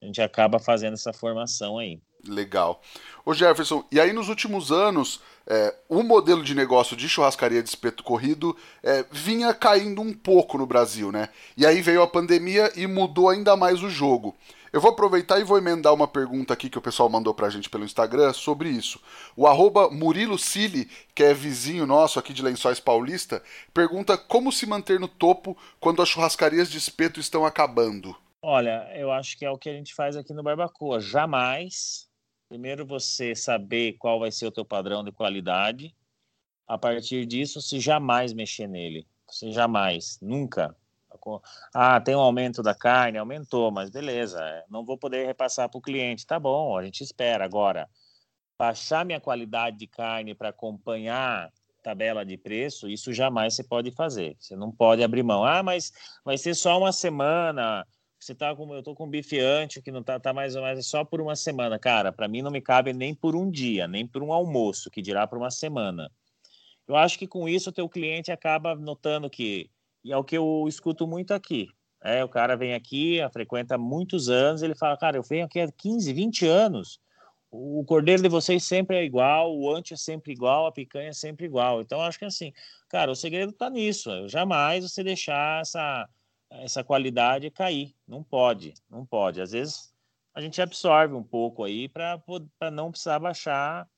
[0.00, 2.00] a gente acaba fazendo essa formação aí.
[2.26, 2.80] Legal.
[3.24, 7.68] Ô Jefferson, e aí nos últimos anos, é, o modelo de negócio de churrascaria de
[7.68, 11.28] espeto corrido é, vinha caindo um pouco no Brasil, né?
[11.56, 14.36] E aí veio a pandemia e mudou ainda mais o jogo.
[14.72, 17.68] Eu vou aproveitar e vou emendar uma pergunta aqui que o pessoal mandou pra gente
[17.68, 19.00] pelo Instagram sobre isso.
[19.36, 23.42] O arroba Murilo Cili, que é vizinho nosso aqui de Lençóis Paulista,
[23.74, 28.16] pergunta como se manter no topo quando as churrascarias de espeto estão acabando.
[28.40, 31.00] Olha, eu acho que é o que a gente faz aqui no Barbacoa.
[31.00, 32.10] Jamais
[32.52, 35.96] Primeiro você saber qual vai ser o teu padrão de qualidade.
[36.68, 39.08] A partir disso, se jamais mexer nele.
[39.26, 40.76] Você jamais, nunca.
[41.74, 45.78] Ah, tem um aumento da carne, aumentou, mas beleza, é, não vou poder repassar para
[45.78, 46.26] o cliente.
[46.26, 47.44] Tá bom, a gente espera.
[47.44, 47.88] Agora,
[48.58, 54.36] baixar minha qualidade de carne para acompanhar tabela de preço, isso jamais você pode fazer.
[54.38, 55.44] Você não pode abrir mão.
[55.44, 55.92] Ah, mas
[56.24, 57.84] vai ser só uma semana
[58.22, 60.86] você tá com, eu tô com bife ancho que não tá, tá mais ou menos
[60.86, 61.78] só por uma semana.
[61.78, 65.02] Cara, para mim não me cabe nem por um dia, nem por um almoço, que
[65.02, 66.08] dirá por uma semana.
[66.86, 69.68] Eu acho que com isso o teu cliente acaba notando que,
[70.04, 71.68] e é o que eu escuto muito aqui,
[72.02, 75.70] é, o cara vem aqui, frequenta muitos anos, ele fala, cara, eu venho aqui há
[75.70, 77.00] 15, 20 anos,
[77.50, 81.12] o cordeiro de vocês sempre é igual, o ante é sempre igual, a picanha é
[81.12, 81.82] sempre igual.
[81.82, 82.50] Então, acho que assim,
[82.88, 86.08] cara, o segredo tá nisso, jamais você deixar essa
[86.60, 87.94] essa qualidade cair.
[88.06, 89.40] Não pode, não pode.
[89.40, 89.92] Às vezes
[90.34, 93.88] a gente absorve um pouco aí para não precisar baixar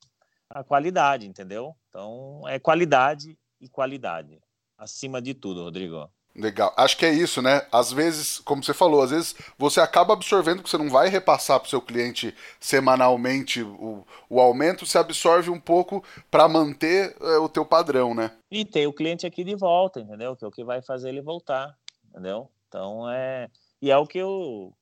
[0.49, 1.75] a qualidade, entendeu?
[1.89, 4.39] Então é qualidade e qualidade
[4.77, 6.09] acima de tudo, Rodrigo.
[6.35, 6.73] Legal.
[6.75, 7.65] Acho que é isso, né?
[7.71, 11.59] Às vezes, como você falou, às vezes você acaba absorvendo que você não vai repassar
[11.59, 17.37] para o seu cliente semanalmente o, o aumento, você absorve um pouco para manter é,
[17.37, 18.31] o teu padrão, né?
[18.51, 20.35] E ter o cliente aqui de volta, entendeu?
[20.35, 21.73] Que é o que vai fazer ele voltar
[22.15, 22.49] entendeu?
[22.67, 23.49] Então é.
[23.81, 24.73] E é o que eu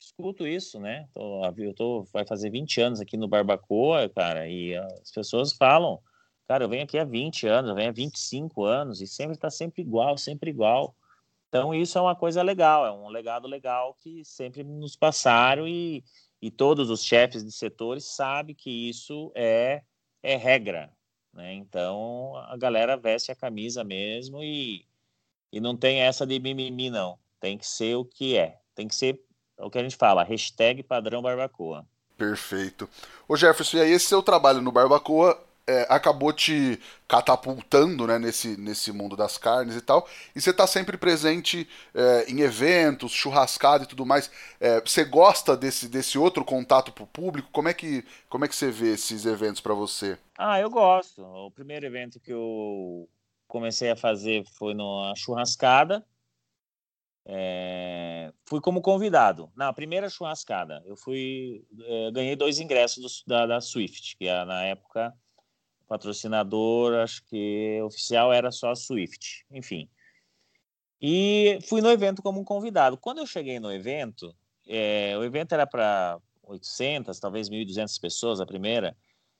[0.00, 1.08] escuto isso, né?
[1.12, 6.00] Tô, eu tô, vai fazer 20 anos aqui no Barbacoa, cara, e as pessoas falam,
[6.48, 9.50] cara, eu venho aqui há 20 anos, eu venho há 25 anos, e sempre está
[9.50, 10.94] sempre igual, sempre igual.
[11.48, 16.02] Então isso é uma coisa legal, é um legado legal que sempre nos passaram e,
[16.40, 19.82] e todos os chefes de setores sabem que isso é,
[20.22, 20.90] é regra,
[21.32, 21.52] né?
[21.54, 24.86] Então a galera veste a camisa mesmo e
[25.50, 27.18] e não tem essa de mimimi, não.
[27.40, 28.58] Tem que ser o que é.
[28.74, 29.18] Tem que ser
[29.58, 31.86] o que a gente fala, hashtag padrão barbacoa.
[32.18, 32.88] Perfeito.
[33.26, 38.56] Ô Jefferson, e aí esse seu trabalho no Barbacoa é, acabou te catapultando né, nesse,
[38.56, 43.84] nesse mundo das carnes e tal, e você está sempre presente é, em eventos, churrascado
[43.84, 44.30] e tudo mais.
[44.58, 47.50] É, você gosta desse, desse outro contato para o público?
[47.52, 50.18] Como é, que, como é que você vê esses eventos para você?
[50.38, 51.22] Ah, eu gosto.
[51.22, 53.06] O primeiro evento que eu
[53.46, 56.02] comecei a fazer foi numa churrascada.
[57.30, 59.52] É, fui como convidado.
[59.54, 64.44] Na primeira churrascada, eu fui é, ganhei dois ingressos do, da, da, Swift, que é,
[64.46, 65.14] na época
[65.88, 69.88] patrocinador, acho que oficial era só a Swift, enfim.
[71.00, 72.98] E fui no evento como um convidado.
[72.98, 74.34] Quando eu cheguei no evento,
[74.66, 78.96] é, o evento era para 800, talvez 1.200 pessoas a primeira.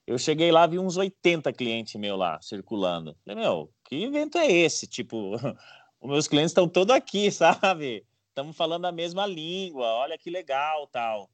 [0.06, 3.14] Eu cheguei lá, vi uns 80 clientes meus lá circulando.
[3.24, 4.86] Falei, meu, que evento é esse?
[4.86, 5.34] Tipo,
[6.00, 8.06] os meus clientes estão todos aqui, sabe?
[8.28, 11.28] Estamos falando a mesma língua, olha que legal, tal.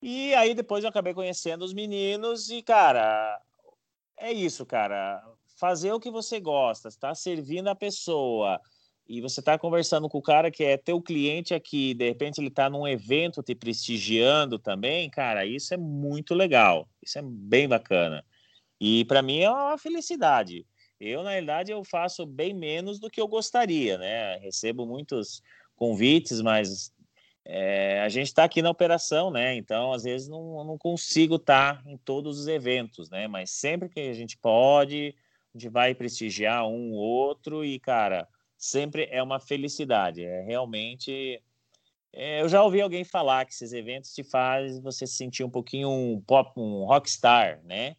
[0.00, 3.40] E aí depois eu acabei conhecendo os meninos e, cara,
[4.16, 5.22] é isso, cara.
[5.58, 8.60] Fazer o que você gosta, está servindo a pessoa,
[9.06, 12.48] e você está conversando com o cara que é teu cliente aqui, de repente ele
[12.48, 18.24] está num evento te prestigiando também, cara, isso é muito legal, isso é bem bacana.
[18.80, 20.66] E para mim é uma felicidade.
[20.98, 24.36] Eu, na realidade, eu faço bem menos do que eu gostaria, né?
[24.38, 25.42] Recebo muitos
[25.76, 26.92] convites, mas
[27.44, 29.54] é, a gente está aqui na operação, né?
[29.54, 33.28] Então, às vezes, não, não consigo estar tá em todos os eventos, né?
[33.28, 35.14] Mas sempre que a gente pode,
[35.54, 38.26] a gente vai prestigiar um ou outro e, cara,
[38.56, 40.24] sempre é uma felicidade.
[40.24, 41.42] É realmente.
[42.12, 45.50] É, eu já ouvi alguém falar que esses eventos te fazem você se sentir um
[45.50, 47.96] pouquinho um pop, um rockstar, né?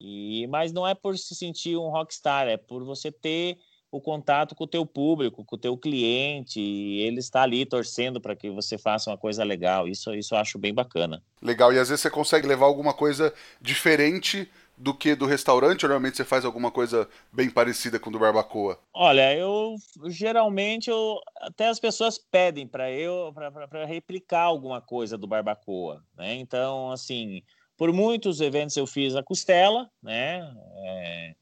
[0.00, 3.58] E, mas não é por se sentir um rockstar, é por você ter
[3.96, 8.20] o contato com o teu público, com o teu cliente, e ele está ali torcendo
[8.20, 9.88] para que você faça uma coisa legal.
[9.88, 11.22] Isso, isso eu acho bem bacana.
[11.42, 15.88] Legal, e às vezes você consegue levar alguma coisa diferente do que do restaurante, ou
[15.88, 18.78] normalmente você faz alguma coisa bem parecida com o do Barbacoa?
[18.92, 19.76] Olha, eu
[20.08, 26.34] geralmente eu, até as pessoas pedem para eu para replicar alguma coisa do Barbacoa, né?
[26.34, 27.42] Então, assim,
[27.76, 30.40] por muitos eventos eu fiz a costela, né?
[30.84, 31.34] É,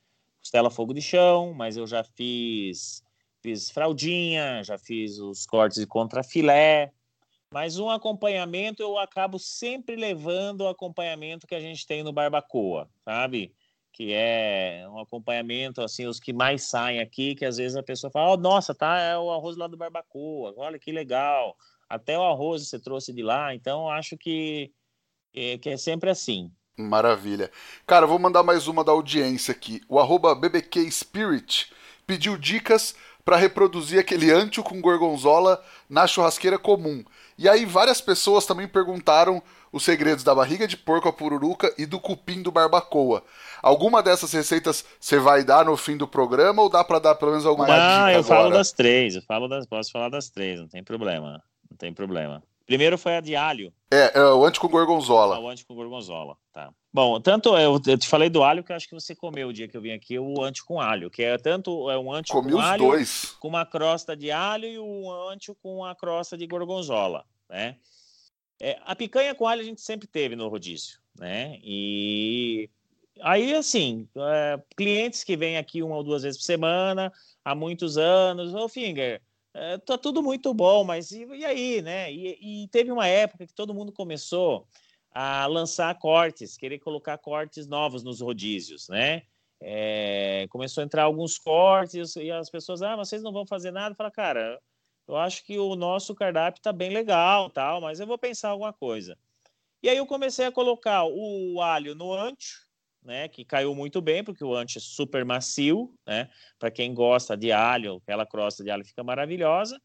[0.44, 3.02] costela fogo de chão, mas eu já fiz
[3.40, 6.92] fiz fraldinha, já fiz os cortes de contrafilé,
[7.52, 12.88] mas um acompanhamento eu acabo sempre levando o acompanhamento que a gente tem no barbacoa,
[13.04, 13.54] sabe?
[13.92, 18.10] Que é um acompanhamento assim os que mais saem aqui, que às vezes a pessoa
[18.10, 20.52] fala: oh, "Nossa, tá, é o arroz lá do barbacoa.
[20.56, 21.56] Olha que legal.
[21.88, 23.54] Até o arroz você trouxe de lá".
[23.54, 24.72] Então acho que
[25.34, 26.50] é, que é sempre assim.
[26.76, 27.50] Maravilha.
[27.86, 29.80] Cara, vou mandar mais uma da audiência aqui.
[29.88, 31.72] O arroba BBK Spirit
[32.06, 37.02] pediu dicas para reproduzir aquele antio com gorgonzola na churrasqueira comum.
[37.38, 41.86] E aí várias pessoas também perguntaram os segredos da barriga de porco a pururuca e
[41.86, 43.24] do cupim do barbacoa.
[43.62, 47.32] Alguma dessas receitas você vai dar no fim do programa ou dá para dar pelo
[47.32, 48.22] menos alguma não, dica eu agora?
[48.22, 51.92] falo das três, eu falo das, posso falar das três, não tem problema, não tem
[51.92, 52.42] problema.
[52.66, 53.72] Primeiro foi a de alho.
[53.90, 55.36] É, é o anti com gorgonzola.
[55.36, 56.72] Ah, o anti com gorgonzola, tá.
[56.92, 59.52] Bom, tanto eu, eu, te falei do alho que eu acho que você comeu o
[59.52, 62.32] dia que eu vim aqui, o anti com alho, que é tanto é um anti
[62.32, 63.36] Comi com os alho dois.
[63.40, 67.76] com uma crosta de alho e um anti com a crosta de gorgonzola, né?
[68.60, 71.58] É, a picanha com alho a gente sempre teve no rodízio, né?
[71.62, 72.70] E
[73.20, 77.12] aí, assim, é, clientes que vêm aqui uma ou duas vezes por semana,
[77.44, 79.20] há muitos anos, ô Finger,
[79.54, 82.12] é, tá tudo muito bom, mas e, e aí, né?
[82.12, 84.66] E, e, teve uma época que todo mundo começou
[85.12, 89.22] a lançar cortes, querer colocar cortes novos nos rodízios, né?
[89.62, 93.94] É, começou a entrar alguns cortes e as pessoas, ah, vocês não vão fazer nada.
[93.94, 94.60] Fala, cara,
[95.06, 98.72] eu acho que o nosso cardápio tá bem legal, tal, mas eu vou pensar alguma
[98.72, 99.16] coisa.
[99.82, 102.63] E aí eu comecei a colocar o alho no ancho,
[103.04, 107.36] né, que caiu muito bem, porque o ancho é super macio, né, para quem gosta
[107.36, 109.80] de alho, aquela crosta de alho fica maravilhosa.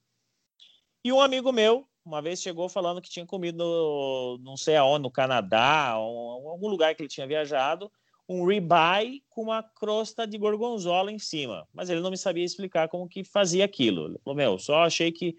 [1.03, 5.03] E um amigo meu, uma vez chegou falando que tinha comido, no, não sei aonde,
[5.03, 7.91] no Canadá, ou algum lugar que ele tinha viajado,
[8.27, 11.67] um ribeye com uma crosta de gorgonzola em cima.
[11.73, 14.07] Mas ele não me sabia explicar como que fazia aquilo.
[14.07, 15.35] Ele falou, meu, só achei que,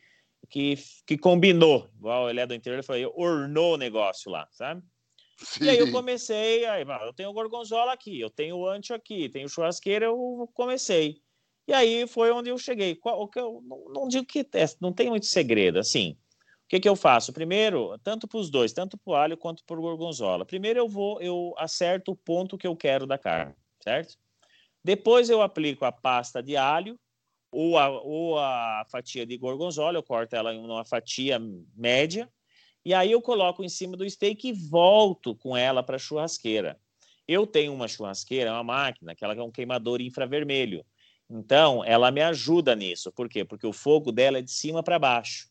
[0.49, 0.75] que,
[1.07, 1.89] que combinou.
[1.97, 4.83] Igual ele é do interior, ele falou, ornou o negócio lá, sabe?
[5.43, 5.65] Sim.
[5.65, 9.49] E aí eu comecei, aí, eu tenho gorgonzola aqui, eu tenho o ancho aqui, tenho
[9.49, 11.21] churrasqueira, eu comecei.
[11.67, 12.95] E aí foi onde eu cheguei.
[12.95, 16.13] Qual, que eu, não, não digo que é, não tem muito segredo, assim.
[16.65, 17.33] O que, que eu faço?
[17.33, 20.45] Primeiro, tanto para os dois, tanto para o alho quanto para o gorgonzola.
[20.45, 24.17] Primeiro eu vou, eu acerto o ponto que eu quero da carne, certo?
[24.83, 26.99] Depois eu aplico a pasta de alho
[27.53, 31.41] ou a, ou a fatia de gorgonzola, eu corto ela em uma fatia
[31.75, 32.31] média,
[32.85, 36.79] e aí eu coloco em cima do steak e volto com ela para a churrasqueira.
[37.29, 40.85] Eu tenho uma churrasqueira, uma máquina, que ela é um queimador infravermelho.
[41.29, 43.13] Então, ela me ajuda nisso.
[43.13, 43.45] Por quê?
[43.45, 45.49] Porque o fogo dela é de cima para baixo.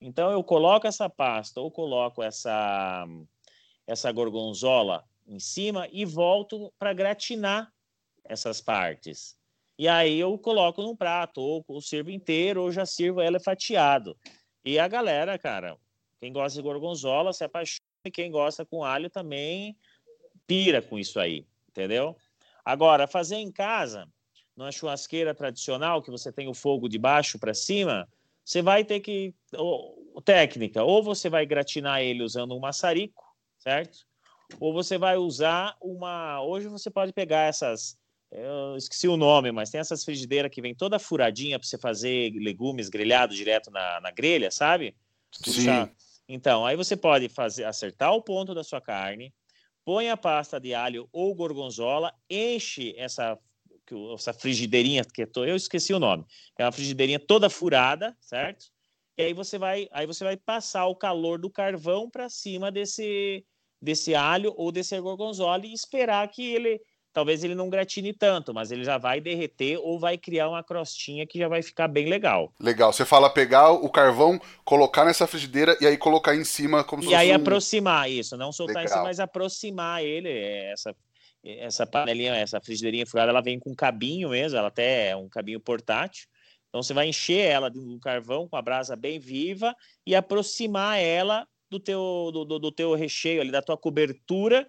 [0.00, 3.04] Então, eu coloco essa pasta ou coloco essa,
[3.86, 7.72] essa gorgonzola em cima e volto para gratinar
[8.24, 9.36] essas partes.
[9.78, 14.16] E aí eu coloco num prato, ou, ou sirvo inteiro, ou já sirvo ela fatiado.
[14.64, 15.76] E a galera, cara,
[16.22, 19.76] quem gosta de gorgonzola se apaixona e quem gosta com alho também
[20.46, 22.16] pira com isso aí, entendeu?
[22.64, 24.06] Agora, fazer em casa,
[24.56, 28.08] numa churrasqueira tradicional, que você tem o fogo de baixo para cima,
[28.44, 29.34] você vai ter que.
[29.56, 33.24] Ou, técnica, ou você vai gratinar ele usando um maçarico,
[33.58, 34.06] certo?
[34.60, 36.40] Ou você vai usar uma.
[36.40, 37.98] Hoje você pode pegar essas.
[38.30, 42.32] Eu esqueci o nome, mas tem essas frigideiras que vem toda furadinha para você fazer
[42.34, 44.94] legumes grelhados direto na, na grelha, sabe?
[45.32, 45.90] Sim.
[46.28, 49.34] Então, aí você pode fazer acertar o ponto da sua carne,
[49.84, 53.38] põe a pasta de alho ou gorgonzola, enche essa
[54.14, 56.24] essa frigideirinha que tô, eu esqueci o nome,
[56.58, 58.66] é uma frigideirinha toda furada, certo?
[59.18, 63.44] E aí você vai, aí você vai passar o calor do carvão para cima desse
[63.80, 66.80] desse alho ou desse gorgonzola e esperar que ele
[67.12, 71.26] talvez ele não gratine tanto, mas ele já vai derreter ou vai criar uma crostinha
[71.26, 72.52] que já vai ficar bem legal.
[72.58, 72.92] Legal.
[72.92, 77.08] Você fala pegar o carvão, colocar nessa frigideira e aí colocar em cima como e
[77.08, 77.36] se aí um...
[77.36, 78.92] aproximar isso, não soltar legal.
[78.92, 80.30] cima, mas aproximar ele.
[80.30, 80.94] Essa,
[81.44, 85.28] essa panelinha, essa frigideirinha furada, ela vem com um cabinho mesmo, ela até é um
[85.28, 86.26] cabinho portátil.
[86.68, 91.46] Então você vai encher ela do carvão com a brasa bem viva e aproximar ela
[91.70, 94.66] do teu, do, do, do teu recheio ali, da tua cobertura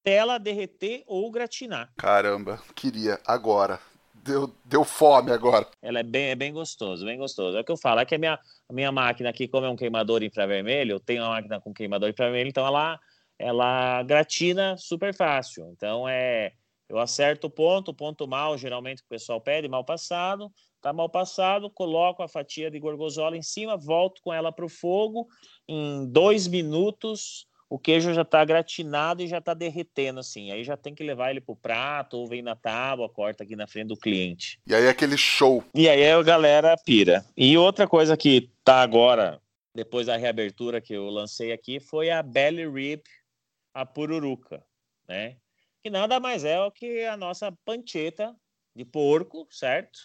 [0.00, 1.92] até ela derreter ou gratinar.
[1.96, 3.78] Caramba, queria agora.
[4.14, 5.66] Deu, deu fome agora.
[5.80, 7.56] Ela é bem, é bem gostoso, bem gostoso.
[7.56, 8.38] É o que eu falo, é que a minha,
[8.68, 12.10] a minha máquina aqui, como é um queimador infravermelho, eu tenho uma máquina com queimador
[12.10, 12.98] infravermelho, então ela,
[13.38, 15.70] ela gratina super fácil.
[15.72, 16.52] Então é,
[16.88, 21.70] eu acerto o ponto, ponto mal, geralmente o pessoal pede, mal passado, tá mal passado,
[21.70, 25.28] coloco a fatia de gorgonzola em cima, volto com ela para o fogo,
[25.66, 30.50] em dois minutos o queijo já está gratinado e já está derretendo, assim.
[30.50, 33.68] Aí já tem que levar ele pro prato, ou vem na tábua, corta aqui na
[33.68, 34.60] frente do cliente.
[34.66, 35.62] E aí aquele show.
[35.72, 37.24] E aí a galera pira.
[37.36, 39.40] E outra coisa que tá agora,
[39.72, 43.02] depois da reabertura que eu lancei aqui, foi a Belly Rib,
[43.72, 44.64] a pururuca,
[45.08, 45.36] né?
[45.80, 48.34] Que nada mais é o que a nossa pancheta
[48.74, 50.00] de porco, certo?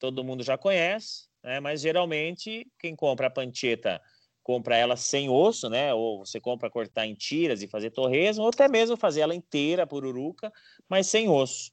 [0.00, 1.60] Todo mundo já conhece, né?
[1.60, 4.02] Mas geralmente quem compra a pancheta
[4.48, 5.92] compra ela sem osso, né?
[5.92, 9.86] Ou você compra cortar em tiras e fazer torresmo, ou até mesmo fazer ela inteira,
[9.86, 10.50] pururuca,
[10.88, 11.70] mas sem osso.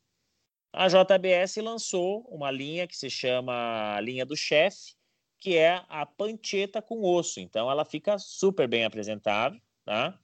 [0.74, 4.94] A JBS lançou uma linha que se chama linha do chefe,
[5.40, 7.40] que é a pancheta com osso.
[7.40, 10.20] Então ela fica super bem apresentável, tá?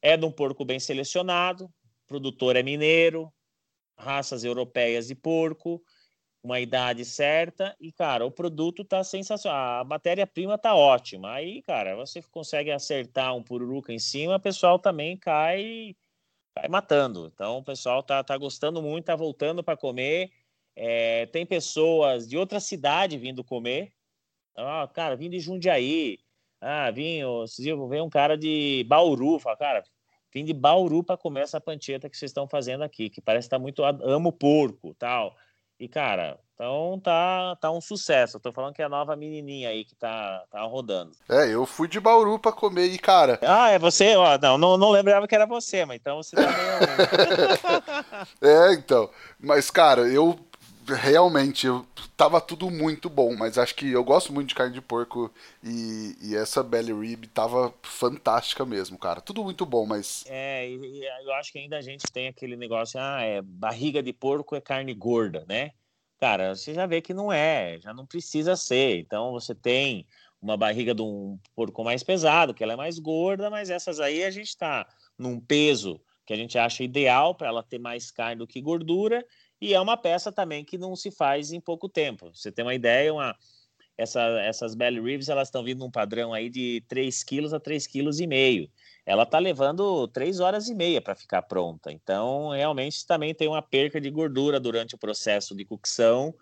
[0.00, 1.70] É de um porco bem selecionado,
[2.06, 3.30] produtor é mineiro,
[3.94, 5.84] raças europeias de porco,
[6.44, 9.80] uma idade certa e, cara, o produto tá sensacional.
[9.80, 11.32] A matéria-prima tá ótima.
[11.32, 15.96] Aí, cara, você consegue acertar um pururuca em cima, o pessoal também cai,
[16.54, 17.30] cai matando.
[17.34, 20.30] Então, o pessoal tá, tá gostando muito, tá voltando para comer.
[20.76, 23.94] É, tem pessoas de outra cidade vindo comer.
[24.54, 26.18] Ah, cara, vim de Jundiaí.
[26.60, 27.20] Ah, vim,
[27.88, 29.38] vem um cara de Bauru.
[29.38, 29.82] Fala, cara,
[30.30, 33.56] vim de Bauru para comer essa pancheta que vocês estão fazendo aqui, que parece estar
[33.56, 35.34] tá muito amo porco, tal.
[35.78, 38.36] E, cara, então tá, tá um sucesso.
[38.36, 41.10] Eu tô falando que é a nova menininha aí que tá, tá rodando.
[41.28, 43.40] É, eu fui de Bauru pra comer e, cara.
[43.42, 44.14] Ah, é você?
[44.14, 46.54] Ó, não, não, não lembrava que era você, mas então você também
[48.40, 48.70] é.
[48.70, 49.10] é, então.
[49.40, 50.38] Mas, cara, eu
[50.86, 54.80] realmente eu, tava tudo muito bom, mas acho que eu gosto muito de carne de
[54.80, 55.32] porco
[55.62, 59.20] e, e essa belly rib tava fantástica mesmo, cara.
[59.20, 60.24] Tudo muito bom, mas.
[60.28, 64.02] É, e, e eu acho que ainda a gente tem aquele negócio, ah, é barriga
[64.02, 65.72] de porco é carne gorda, né?
[66.18, 68.98] Cara, você já vê que não é, já não precisa ser.
[68.98, 70.06] Então você tem
[70.40, 74.22] uma barriga de um porco mais pesado, que ela é mais gorda, mas essas aí
[74.24, 74.86] a gente tá
[75.18, 79.24] num peso que a gente acha ideal para ela ter mais carne do que gordura
[79.64, 82.30] e é uma peça também que não se faz em pouco tempo.
[82.34, 83.34] Você tem uma ideia, uma,
[83.96, 87.86] essa, essas belly ribs elas estão vindo num padrão aí de 3 quilos a 3
[87.86, 88.70] quilos e meio.
[89.06, 91.90] Ela está levando 3 horas e meia para ficar pronta.
[91.90, 96.34] Então, realmente também tem uma perca de gordura durante o processo de cocção,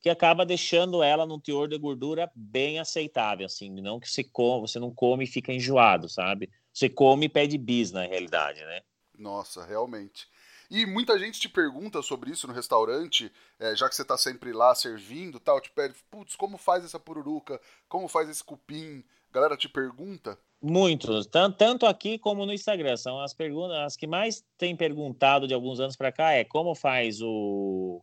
[0.00, 4.68] que acaba deixando ela num teor de gordura bem aceitável, assim, não que você come,
[4.68, 6.48] você não come e fica enjoado, sabe?
[6.72, 8.82] Você come e pede bis na realidade, né?
[9.18, 10.28] Nossa, realmente.
[10.70, 14.52] E muita gente te pergunta sobre isso no restaurante, é, já que você está sempre
[14.52, 17.58] lá servindo tal, te pede, putz, como faz essa pururuca?
[17.88, 19.02] Como faz esse cupim?
[19.30, 20.38] A galera te pergunta?
[20.60, 22.96] Muitos, tanto aqui como no Instagram.
[22.96, 26.74] São as perguntas, as que mais tem perguntado de alguns anos para cá é como
[26.74, 28.02] faz o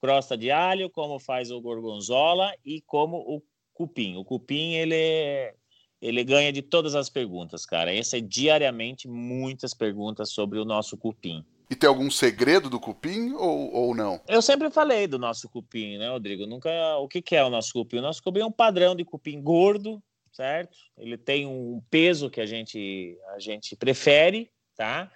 [0.00, 3.42] crosta de alho, como faz o gorgonzola e como o
[3.74, 4.16] cupim.
[4.16, 5.52] O cupim ele
[6.00, 7.92] ele ganha de todas as perguntas, cara.
[7.92, 11.44] Esse é diariamente muitas perguntas sobre o nosso cupim.
[11.70, 14.20] E tem algum segredo do cupim ou, ou não?
[14.26, 16.46] Eu sempre falei do nosso cupim, né, Rodrigo?
[16.46, 16.70] Nunca.
[16.96, 17.98] O que, que é o nosso cupim?
[17.98, 20.02] O nosso cupim é um padrão de cupim gordo,
[20.32, 20.76] certo?
[20.96, 25.12] Ele tem um peso que a gente, a gente prefere, tá?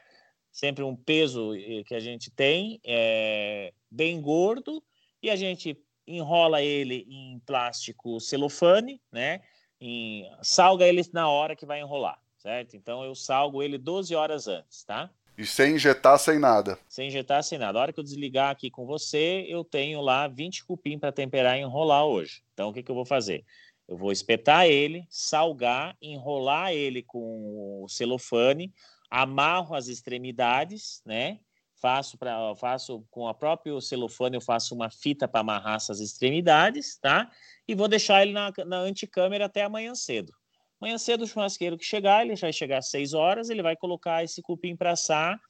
[0.50, 4.82] Sempre um peso eh, que a gente tem, é bem gordo,
[5.22, 9.40] e a gente enrola ele em plástico celofane, né?
[9.80, 12.76] Em, salga ele na hora que vai enrolar, certo?
[12.76, 15.10] Então eu salgo ele 12 horas antes, tá?
[15.42, 16.78] E sem injetar, sem nada.
[16.88, 17.76] Sem injetar, sem nada.
[17.76, 21.58] A hora que eu desligar aqui com você, eu tenho lá 20 cupim para temperar
[21.58, 22.44] e enrolar hoje.
[22.54, 23.44] Então, o que, que eu vou fazer?
[23.88, 28.72] Eu vou espetar ele, salgar, enrolar ele com o celofane,
[29.10, 31.40] amarro as extremidades, né?
[31.74, 36.96] Faço, pra, faço com a própria celofane, eu faço uma fita para amarrar essas extremidades,
[36.98, 37.28] tá?
[37.66, 40.32] E vou deixar ele na, na anticâmera até amanhã cedo.
[40.82, 44.24] Amanhã cedo o churrasqueiro que chegar, ele vai chegar às 6 horas, ele vai colocar
[44.24, 45.40] esse cupim para assar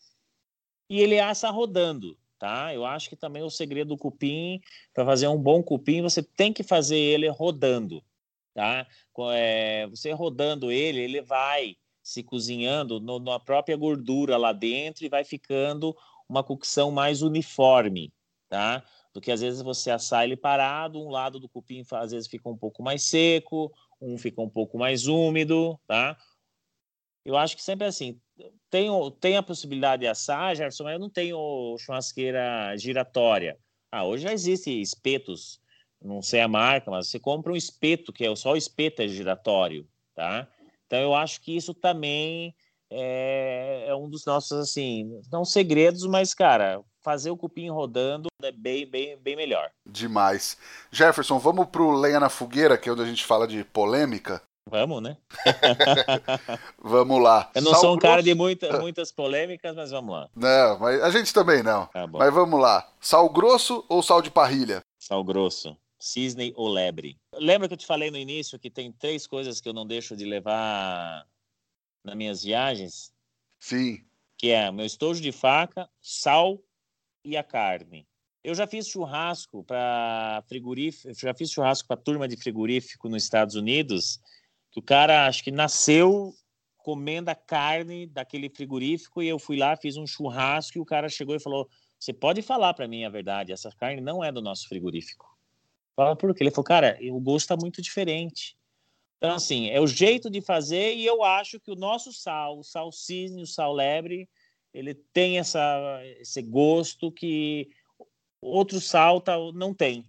[0.91, 2.75] e ele assa rodando, tá?
[2.75, 4.61] Eu acho que também o segredo do cupim,
[4.93, 8.05] para fazer um bom cupim, você tem que fazer ele rodando,
[8.53, 8.87] tá?
[9.33, 15.09] É, você rodando ele, ele vai se cozinhando no, na própria gordura lá dentro e
[15.09, 15.97] vai ficando
[16.29, 18.13] uma cocção mais uniforme,
[18.51, 18.85] tá?
[19.15, 22.51] Do que às vezes você assar ele parado, um lado do cupim às vezes fica
[22.51, 23.73] um pouco mais seco,
[24.03, 26.17] um fica um pouco mais úmido, tá?
[27.25, 28.21] Eu acho que sempre é assim,
[28.69, 28.89] tem,
[29.21, 33.57] tem a possibilidade de assar, Gerson, mas eu não tenho churrasqueira giratória.
[33.93, 35.61] Ah, hoje já existem espetos,
[36.03, 39.09] não sei a marca, mas você compra um espeto, que é só o espeto é
[39.09, 40.49] giratório, tá?
[40.87, 42.55] Então eu acho que isso também
[42.91, 48.53] é, é um dos nossos, assim, não segredos, mas, cara, fazer o cupim rodando é
[48.53, 49.71] bem, bem, bem melhor.
[49.87, 50.57] Demais.
[50.91, 54.43] Jefferson, vamos pro Lenha na Fogueira, que é onde a gente fala de polêmica.
[54.69, 55.17] Vamos, né?
[56.79, 57.51] vamos lá.
[57.55, 58.11] Eu não Sal sou um grosso...
[58.11, 60.31] cara de muita, muitas polêmicas, mas vamos lá.
[60.35, 61.87] Não, mas a gente também não.
[61.87, 62.89] Tá mas vamos lá.
[63.01, 64.83] Sal grosso ou sal de parrilha?
[64.99, 65.77] Sal grosso.
[65.99, 67.19] Cisne ou lebre.
[67.35, 70.17] Lembra que eu te falei no início que tem três coisas que eu não deixo
[70.17, 71.27] de levar
[72.05, 73.13] nas minhas viagens?
[73.59, 74.05] Sim.
[74.37, 76.59] Que é meu estojo de faca, sal
[77.25, 78.07] e a carne.
[78.45, 83.55] Eu já fiz churrasco para frigorífico, já fiz churrasco para turma de frigorífico nos Estados
[83.55, 84.21] Unidos
[84.73, 86.35] que o cara acho que nasceu
[86.79, 91.09] comendo a carne daquele frigorífico e eu fui lá, fiz um churrasco e o cara
[91.09, 91.69] chegou e falou:
[92.01, 95.27] Você pode falar para mim a verdade, essa carne não é do nosso frigorífico.
[95.95, 96.43] Fala por quê?
[96.43, 98.57] Ele falou: Cara, o gosto está muito diferente.
[99.19, 102.65] Então, assim, é o jeito de fazer e eu acho que o nosso sal, o
[102.65, 104.29] sal cisne, o sal lebre,
[104.75, 107.69] ele tem essa, esse gosto que
[108.43, 110.05] outro sal tá, não tem.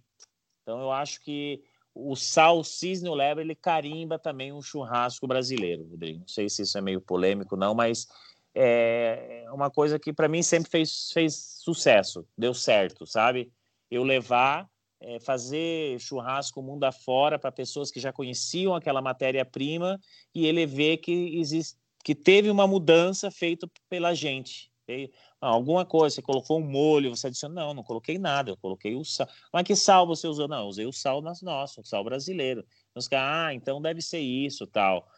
[0.62, 1.62] Então, eu acho que
[1.94, 6.20] o sal cisne o lebre ele carimba também um churrasco brasileiro, Rodrigo.
[6.20, 8.08] Não sei se isso é meio polêmico não, mas
[8.54, 13.52] é uma coisa que para mim sempre fez, fez sucesso, deu certo, sabe?
[13.90, 14.68] Eu levar,
[15.00, 20.00] é, fazer churrasco mundo afora para pessoas que já conheciam aquela matéria-prima
[20.34, 24.70] e ele vê que existe, que teve uma mudança feita pela gente.
[25.40, 28.94] Ah, alguma coisa, você colocou um molho, você disse, não, não coloquei nada, eu coloquei
[28.94, 29.28] o sal.
[29.52, 30.46] Mas que sal você usou?
[30.46, 32.64] Não, eu usei o sal nas nossas, o sal brasileiro.
[32.90, 35.08] Então, ah, então deve ser isso, tal.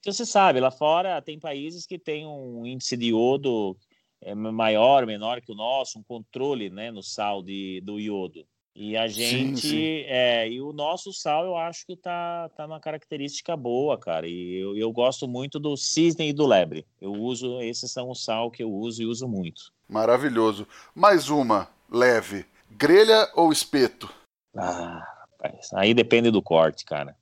[0.00, 3.76] Então, você sabe, lá fora tem países que têm um índice de iodo
[4.20, 8.46] é, maior, menor que o nosso, um controle né, no sal de, do iodo.
[8.76, 10.04] E a gente, sim, sim.
[10.06, 14.26] É, e o nosso sal eu acho que tá, tá uma característica boa, cara.
[14.26, 16.84] E eu, eu gosto muito do cisne e do lebre.
[17.00, 19.72] Eu uso, esses são o sal que eu uso e uso muito.
[19.88, 20.66] Maravilhoso.
[20.92, 22.44] Mais uma, leve.
[22.68, 24.12] Grelha ou espeto?
[24.56, 27.16] Ah, rapaz, aí depende do corte, cara.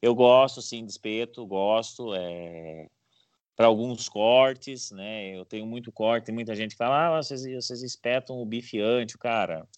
[0.00, 2.14] Eu gosto, sim, de espeto, gosto.
[2.14, 2.86] É...
[3.54, 5.36] Para alguns cortes, né?
[5.36, 9.16] Eu tenho muito corte, muita gente que fala, ah, vocês, vocês espetam o bife antes,
[9.16, 9.68] cara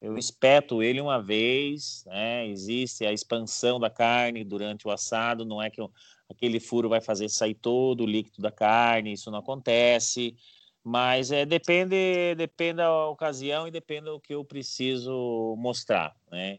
[0.00, 2.46] eu espeto ele uma vez, né?
[2.48, 5.92] Existe a expansão da carne durante o assado, não é que eu,
[6.28, 10.34] aquele furo vai fazer sair todo o líquido da carne, isso não acontece.
[10.82, 16.58] Mas é, depende, depende da ocasião e depende do que eu preciso mostrar, né?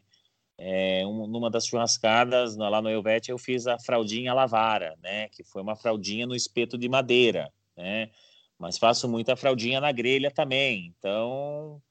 [0.56, 5.28] É, um, numa das churrascadas lá no Elvete eu fiz a fraldinha lavara, né?
[5.30, 8.10] Que foi uma fraldinha no espeto de madeira, né?
[8.56, 10.94] Mas faço muita fraldinha na grelha também.
[10.96, 11.82] Então,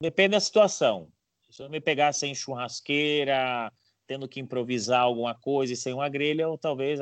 [0.00, 1.10] Depende da situação.
[1.50, 3.72] Se eu me pegar sem churrasqueira,
[4.06, 7.00] tendo que improvisar alguma coisa e sem uma grelha, ou talvez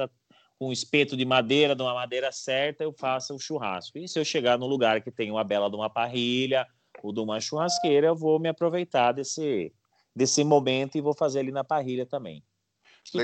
[0.58, 3.98] com um espeto de madeira, de uma madeira certa, eu faça o churrasco.
[3.98, 6.66] E se eu chegar no lugar que tem uma bela de uma parrilha
[7.02, 9.72] ou de uma churrasqueira, eu vou me aproveitar desse,
[10.14, 12.42] desse momento e vou fazer ali na parrilha também.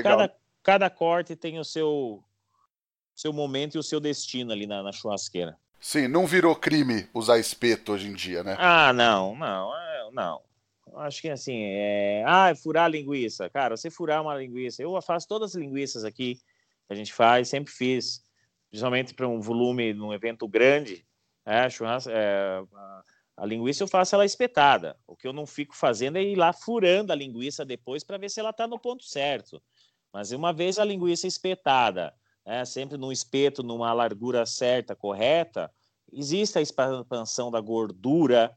[0.03, 2.23] cada, cada corte tem o seu,
[3.15, 5.57] seu momento e o seu destino ali na, na churrasqueira.
[5.83, 8.55] Sim, não virou crime usar espeto hoje em dia, né?
[8.57, 10.41] Ah, não, não, é, não.
[10.95, 12.23] Acho que assim, é...
[12.25, 13.49] ah, furar linguiça.
[13.49, 17.49] Cara, você furar uma linguiça, eu faço todas as linguiças aqui que a gente faz,
[17.49, 18.23] sempre fiz,
[18.69, 21.05] principalmente para um volume, num evento grande,
[21.45, 22.63] é, churrasco, é,
[23.35, 24.95] a linguiça eu faço ela espetada.
[25.05, 28.29] O que eu não fico fazendo é ir lá furando a linguiça depois para ver
[28.29, 29.61] se ela está no ponto certo.
[30.13, 32.13] Mas uma vez a linguiça espetada,
[32.45, 35.71] né, sempre num espeto, numa largura certa, correta,
[36.11, 38.55] existe a expansão da gordura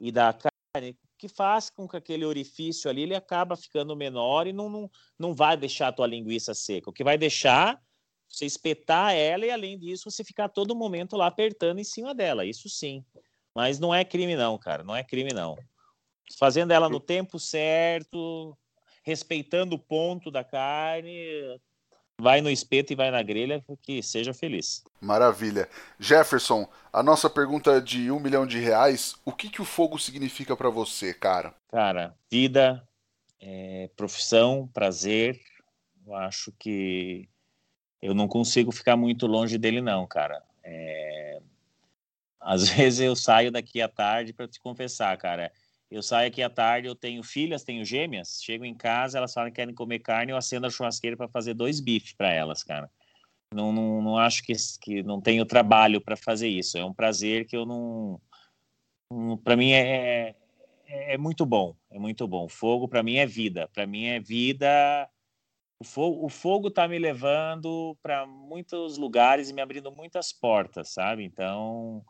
[0.00, 4.52] e da carne que faz com que aquele orifício ali ele acaba ficando menor e
[4.52, 6.90] não, não, não vai deixar a tua linguiça seca.
[6.90, 7.80] O que vai deixar
[8.28, 12.44] você espetar ela e além disso você ficar todo momento lá apertando em cima dela.
[12.44, 13.04] Isso sim.
[13.54, 15.56] Mas não é crime não, cara, não é crime não.
[16.38, 18.56] Fazendo ela no tempo certo,
[19.02, 21.16] respeitando o ponto da carne,
[22.18, 24.82] vai no espeto e vai na grelha, que seja feliz.
[25.00, 25.68] Maravilha.
[25.98, 30.56] Jefferson, a nossa pergunta de um milhão de reais, o que, que o fogo significa
[30.56, 31.54] para você, cara?
[31.68, 32.86] Cara, vida,
[33.40, 35.40] é, profissão, prazer.
[36.06, 37.28] Eu acho que
[38.00, 40.42] eu não consigo ficar muito longe dele, não, cara.
[40.62, 41.40] É...
[42.40, 45.52] Às vezes eu saio daqui à tarde para te confessar, cara.
[45.90, 49.50] Eu saio aqui à tarde, eu tenho filhas, tenho gêmeas, chego em casa, elas falam
[49.50, 52.90] que querem comer carne, eu acendo a churrasqueira para fazer dois bifes para elas, cara.
[53.54, 56.76] Não, não, não acho que, que não tenho trabalho para fazer isso.
[56.76, 58.20] É um prazer que eu não.
[59.44, 60.34] para mim é,
[60.86, 62.48] é, é, muito bom, é muito bom.
[62.48, 63.68] Fogo para mim é vida.
[63.72, 65.08] Para mim é vida.
[65.78, 70.88] O fogo, o fogo tá me levando para muitos lugares e me abrindo muitas portas,
[70.88, 71.22] sabe?
[71.22, 72.04] Então,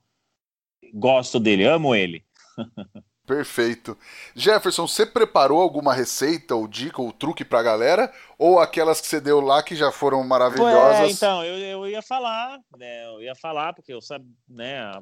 [0.94, 2.24] gosto dele, amo ele.
[3.26, 3.98] Perfeito.
[4.36, 8.12] Jefferson, você preparou alguma receita, ou dica, ou truque pra galera?
[8.38, 11.00] Ou aquelas que você deu lá que já foram maravilhosas?
[11.00, 13.06] É, então, eu, eu ia falar, né?
[13.06, 14.92] Eu ia falar, porque eu sabe, né,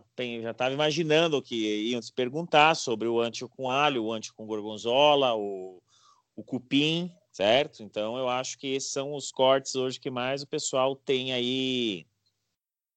[0.42, 4.46] já estava imaginando que iam se perguntar sobre o ancho com alho, o ancho com
[4.46, 5.82] gorgonzola, o,
[6.34, 7.82] o cupim, certo?
[7.82, 12.06] Então, eu acho que esses são os cortes hoje que mais o pessoal tem aí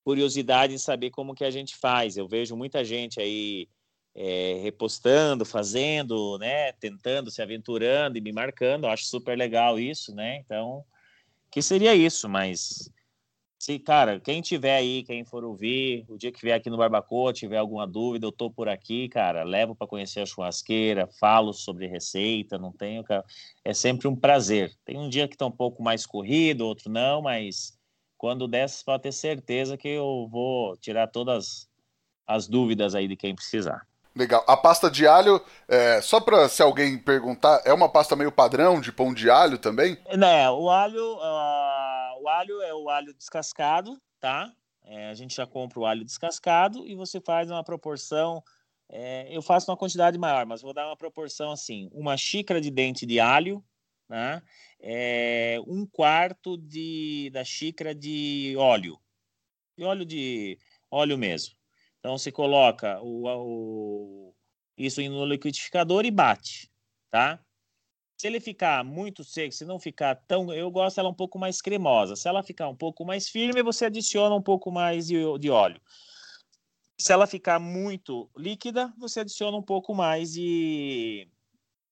[0.05, 2.15] curiosidade em saber como que a gente faz.
[2.15, 3.67] Eu vejo muita gente aí
[4.17, 8.85] é, repostando, fazendo, né, tentando, se aventurando e me marcando.
[8.85, 10.37] Eu acho super legal isso, né?
[10.37, 10.83] Então,
[11.51, 12.91] que seria isso, mas
[13.59, 17.31] se, cara, quem tiver aí, quem for ouvir, o dia que vier aqui no Barbacoa,
[17.31, 21.85] tiver alguma dúvida, eu tô por aqui, cara, levo para conhecer a churrasqueira, falo sobre
[21.85, 23.23] receita, não tenho, cara,
[23.63, 24.75] é sempre um prazer.
[24.83, 27.77] Tem um dia que tá um pouco mais corrido, outro não, mas
[28.17, 31.69] quando dessas pode ter certeza que eu vou tirar todas
[32.25, 33.87] as dúvidas aí de quem precisar.
[34.17, 34.43] Legal.
[34.47, 38.81] A pasta de alho, é, só para se alguém perguntar, é uma pasta meio padrão
[38.81, 39.95] de pão de alho também?
[40.17, 44.51] Né, o alho, uh, o alho é o alho descascado, tá?
[44.83, 48.43] É, a gente já compra o alho descascado e você faz uma proporção.
[48.89, 52.71] É, eu faço uma quantidade maior, mas vou dar uma proporção assim: uma xícara de
[52.71, 53.63] dente de alho,
[54.09, 54.41] né?
[54.79, 58.97] É, um quarto de, da xícara de óleo,
[59.77, 60.57] de óleo de
[60.89, 61.56] óleo mesmo.
[62.07, 64.33] Então você coloca o, o,
[64.77, 66.71] isso no liquidificador e bate,
[67.09, 67.37] tá?
[68.17, 71.61] Se ele ficar muito seco, se não ficar tão, eu gosto ela um pouco mais
[71.61, 72.15] cremosa.
[72.15, 75.81] Se ela ficar um pouco mais firme, você adiciona um pouco mais de, de óleo.
[76.97, 81.27] Se ela ficar muito líquida, você adiciona um pouco mais de,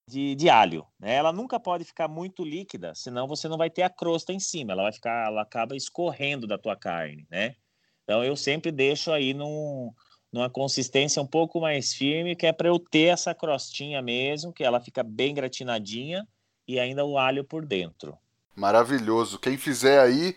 [0.10, 0.88] de, de, alho.
[0.98, 1.16] Né?
[1.16, 4.72] Ela nunca pode ficar muito líquida, senão você não vai ter a crosta em cima.
[4.72, 7.58] Ela vai ficar, ela acaba escorrendo da tua carne, né?
[8.06, 9.92] Então eu sempre deixo aí num,
[10.36, 14.66] numa consistência um pouco mais firme, que é para eu ter essa crostinha mesmo, que
[14.66, 16.28] ela fica bem gratinadinha
[16.68, 18.18] e ainda o alho por dentro.
[18.54, 19.40] Maravilhoso.
[19.40, 20.36] Quem fizer aí,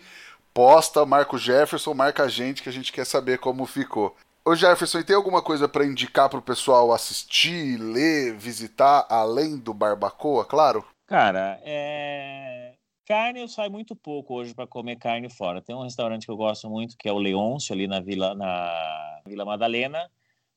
[0.53, 4.15] posta, marca o Jefferson, marca a gente que a gente quer saber como ficou.
[4.45, 9.57] Ô Jefferson, e tem alguma coisa para indicar para o pessoal assistir, ler, visitar, além
[9.57, 10.85] do Barbacoa, claro?
[11.07, 12.68] Cara, é...
[13.09, 15.63] Carne eu saio muito pouco hoje para comer carne fora.
[15.63, 19.19] Tem um restaurante que eu gosto muito, que é o Leôncio, ali na Vila, na
[19.25, 20.11] Vila Madalena.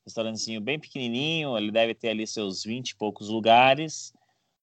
[0.05, 4.13] Restaurantezinho bem pequenininho, ele deve ter ali seus 20 e poucos lugares.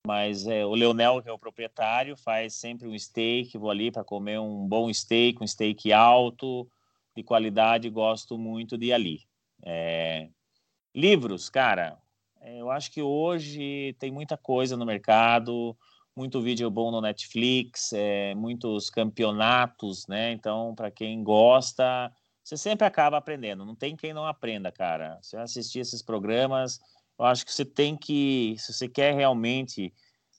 [0.06, 3.58] Mas é, o Leonel, que é o proprietário, faz sempre um steak.
[3.58, 6.70] Vou ali para comer um bom steak, um steak alto,
[7.16, 7.90] de qualidade.
[7.90, 9.22] Gosto muito de ali.
[9.64, 10.28] É...
[10.94, 11.98] Livros, cara,
[12.40, 15.76] é, eu acho que hoje tem muita coisa no mercado
[16.20, 20.32] muito vídeo bom no Netflix, é, muitos campeonatos, né?
[20.32, 22.12] Então, para quem gosta,
[22.44, 23.64] você sempre acaba aprendendo.
[23.64, 25.18] Não tem quem não aprenda, cara.
[25.22, 26.78] Se assistir esses programas,
[27.18, 29.94] eu acho que você tem que, se você quer realmente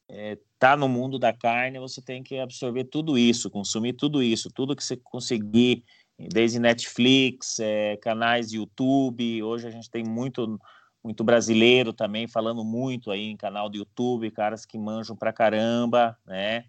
[0.07, 4.51] é, tá no mundo da carne, você tem que absorver tudo isso, consumir tudo isso,
[4.53, 5.83] tudo que você conseguir,
[6.31, 9.41] desde Netflix, é, canais YouTube.
[9.41, 10.59] Hoje a gente tem muito
[11.03, 16.17] muito brasileiro também, falando muito aí em canal do YouTube, caras que manjam pra caramba,
[16.25, 16.65] né?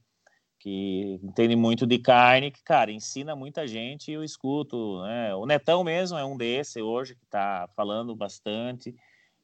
[0.59, 5.35] Que entendem muito de carne, que, cara, ensina muita gente e eu escuto, né?
[5.35, 8.95] O Netão mesmo é um desse hoje que tá falando bastante.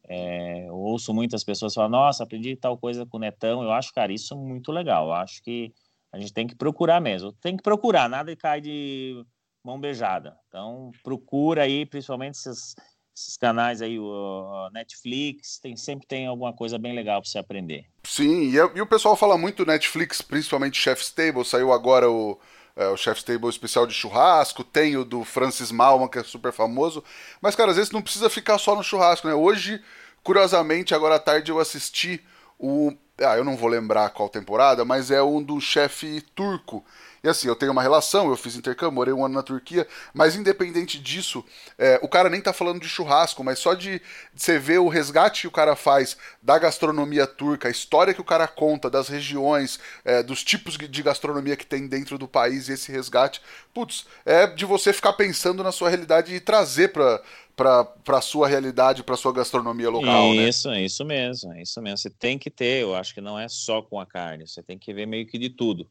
[0.08, 3.62] É, eu ouço muitas pessoas falar, nossa, aprendi tal coisa com o Netão.
[3.62, 5.06] Eu acho, cara, isso muito legal.
[5.06, 5.72] Eu acho que
[6.10, 7.32] a gente tem que procurar mesmo.
[7.32, 9.22] Tem que procurar, nada cai de
[9.62, 10.38] mão beijada.
[10.48, 12.74] Então, procura aí, principalmente esses
[13.18, 17.84] esses canais aí, o Netflix, tem, sempre tem alguma coisa bem legal para você aprender.
[18.04, 22.38] Sim, e, e, o pessoal fala muito Netflix, principalmente Chef's Table, saiu agora o,
[22.76, 26.52] é, o Chef's Table especial de churrasco, tem o do Francis Malman, que é super
[26.52, 27.02] famoso,
[27.40, 29.34] mas, cara, às vezes não precisa ficar só no churrasco, né?
[29.34, 29.82] Hoje,
[30.22, 32.24] curiosamente, agora à tarde eu assisti
[32.58, 32.92] o...
[33.20, 36.84] Ah, eu não vou lembrar qual temporada, mas é um do chefe turco,
[37.20, 40.36] E assim, eu tenho uma relação, eu fiz intercâmbio, morei um ano na Turquia, mas
[40.36, 41.44] independente disso,
[41.76, 44.02] é, o cara nem tá falando de churrasco, mas só de, de
[44.40, 48.24] você ver o resgate que o cara faz da gastronomia turca, a história que o
[48.24, 52.74] cara conta das regiões, é, dos tipos de gastronomia que tem dentro do país e
[52.74, 53.42] esse resgate,
[53.74, 57.20] putz, é de você ficar pensando na sua realidade e trazer pra
[57.58, 60.48] para a sua realidade, para a sua gastronomia local, né?
[60.48, 60.84] isso, né?
[60.84, 61.98] Isso mesmo, isso mesmo.
[61.98, 64.78] Você tem que ter, eu acho que não é só com a carne, você tem
[64.78, 65.90] que ver meio que de tudo.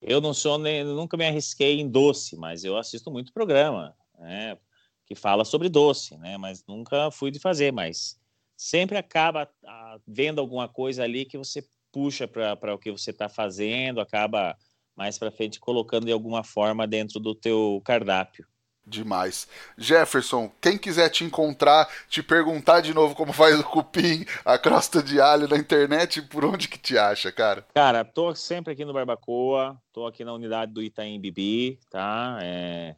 [0.00, 4.56] Eu não sou nem, nunca me arrisquei em doce, mas eu assisto muito programa, né,
[5.04, 8.16] que fala sobre doce, né, mas nunca fui de fazer, mas
[8.56, 13.28] sempre acaba ah, vendo alguma coisa ali que você puxa para o que você está
[13.28, 14.56] fazendo, acaba
[14.94, 18.46] mais para frente colocando de alguma forma dentro do teu cardápio.
[18.90, 19.46] Demais.
[19.78, 25.00] Jefferson, quem quiser te encontrar, te perguntar de novo como faz o cupim, a crosta
[25.00, 27.64] de alho na internet, por onde que te acha, cara?
[27.72, 32.38] Cara, tô sempre aqui no Barbacoa, tô aqui na unidade do Itaim Bibi, tá?
[32.42, 32.96] É...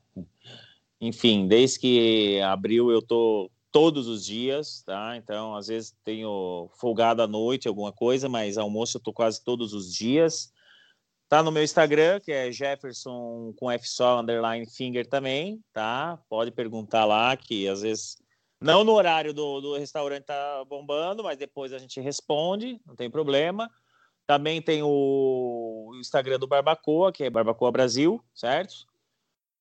[0.99, 5.17] Enfim, desde que abriu eu tô todos os dias, tá?
[5.17, 9.75] Então, às vezes tenho folgado à noite, alguma coisa, mas almoço eu tô quase todos
[9.75, 10.53] os dias.
[11.33, 16.19] Tá no meu Instagram, que é Jefferson com F só, underline finger também, tá?
[16.29, 18.23] Pode perguntar lá, que às vezes,
[18.61, 23.11] não no horário do, do restaurante tá bombando, mas depois a gente responde, não tem
[23.11, 23.71] problema.
[24.27, 28.87] Também tem o Instagram do Barbacoa, que é Barbacoa Brasil, certo?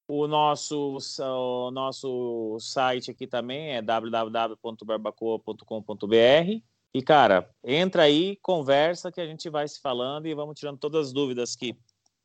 [0.09, 6.61] O nosso, o nosso site aqui também é www.barbacoa.com.br.
[6.93, 11.07] E, cara, entra aí, conversa que a gente vai se falando e vamos tirando todas
[11.07, 11.77] as dúvidas que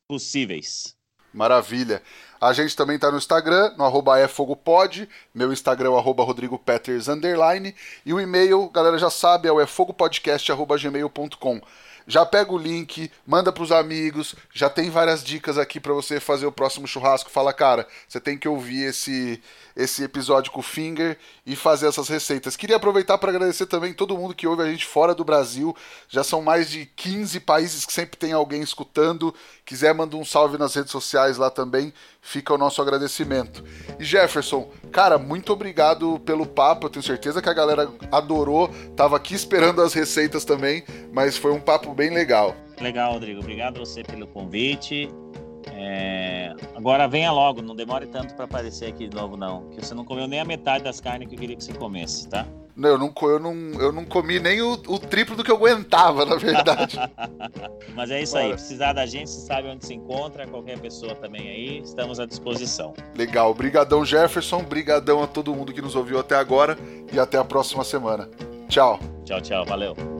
[0.08, 0.96] possíveis.
[1.32, 2.02] Maravilha.
[2.40, 7.08] A gente também está no Instagram, no arroba efogopod, meu Instagram é o arroba rodrigopeters,
[7.08, 11.60] underline, e o e-mail, galera já sabe, é o efogopodcast.gmail.com
[12.06, 16.20] já pega o link, manda para os amigos, já tem várias dicas aqui para você
[16.20, 17.30] fazer o próximo churrasco.
[17.30, 19.42] Fala, cara, você tem que ouvir esse
[19.76, 22.56] esse episódio com o Finger e fazer essas receitas.
[22.56, 25.76] Queria aproveitar para agradecer também todo mundo que ouve a gente fora do Brasil.
[26.08, 29.34] Já são mais de 15 países que sempre tem alguém escutando.
[29.66, 33.62] Quiser mandar um salve nas redes sociais lá também, fica o nosso agradecimento.
[33.98, 36.86] E Jefferson, cara, muito obrigado pelo papo.
[36.86, 38.70] Eu tenho certeza que a galera adorou.
[38.96, 42.56] Tava aqui esperando as receitas também, mas foi um papo bem legal.
[42.80, 43.40] Legal, Rodrigo.
[43.40, 45.10] Obrigado a você pelo convite.
[45.72, 46.54] É...
[46.74, 49.68] Agora venha logo, não demore tanto para aparecer aqui de novo, não.
[49.70, 52.28] Que você não comeu nem a metade das carnes que eu queria que você comesse,
[52.28, 52.46] tá?
[52.76, 55.56] Não, eu não, eu não, eu não comi nem o, o triplo do que eu
[55.56, 56.98] aguentava, na verdade.
[57.96, 58.44] Mas é isso Bora.
[58.44, 58.52] aí.
[58.52, 62.92] Precisar da gente, você sabe onde se encontra, qualquer pessoa também aí, estamos à disposição.
[63.16, 63.54] Legal.
[63.54, 64.62] Brigadão, Jefferson.
[64.62, 66.76] Brigadão a todo mundo que nos ouviu até agora
[67.10, 68.28] e até a próxima semana.
[68.68, 69.00] Tchau.
[69.24, 69.64] Tchau, tchau.
[69.64, 70.15] Valeu.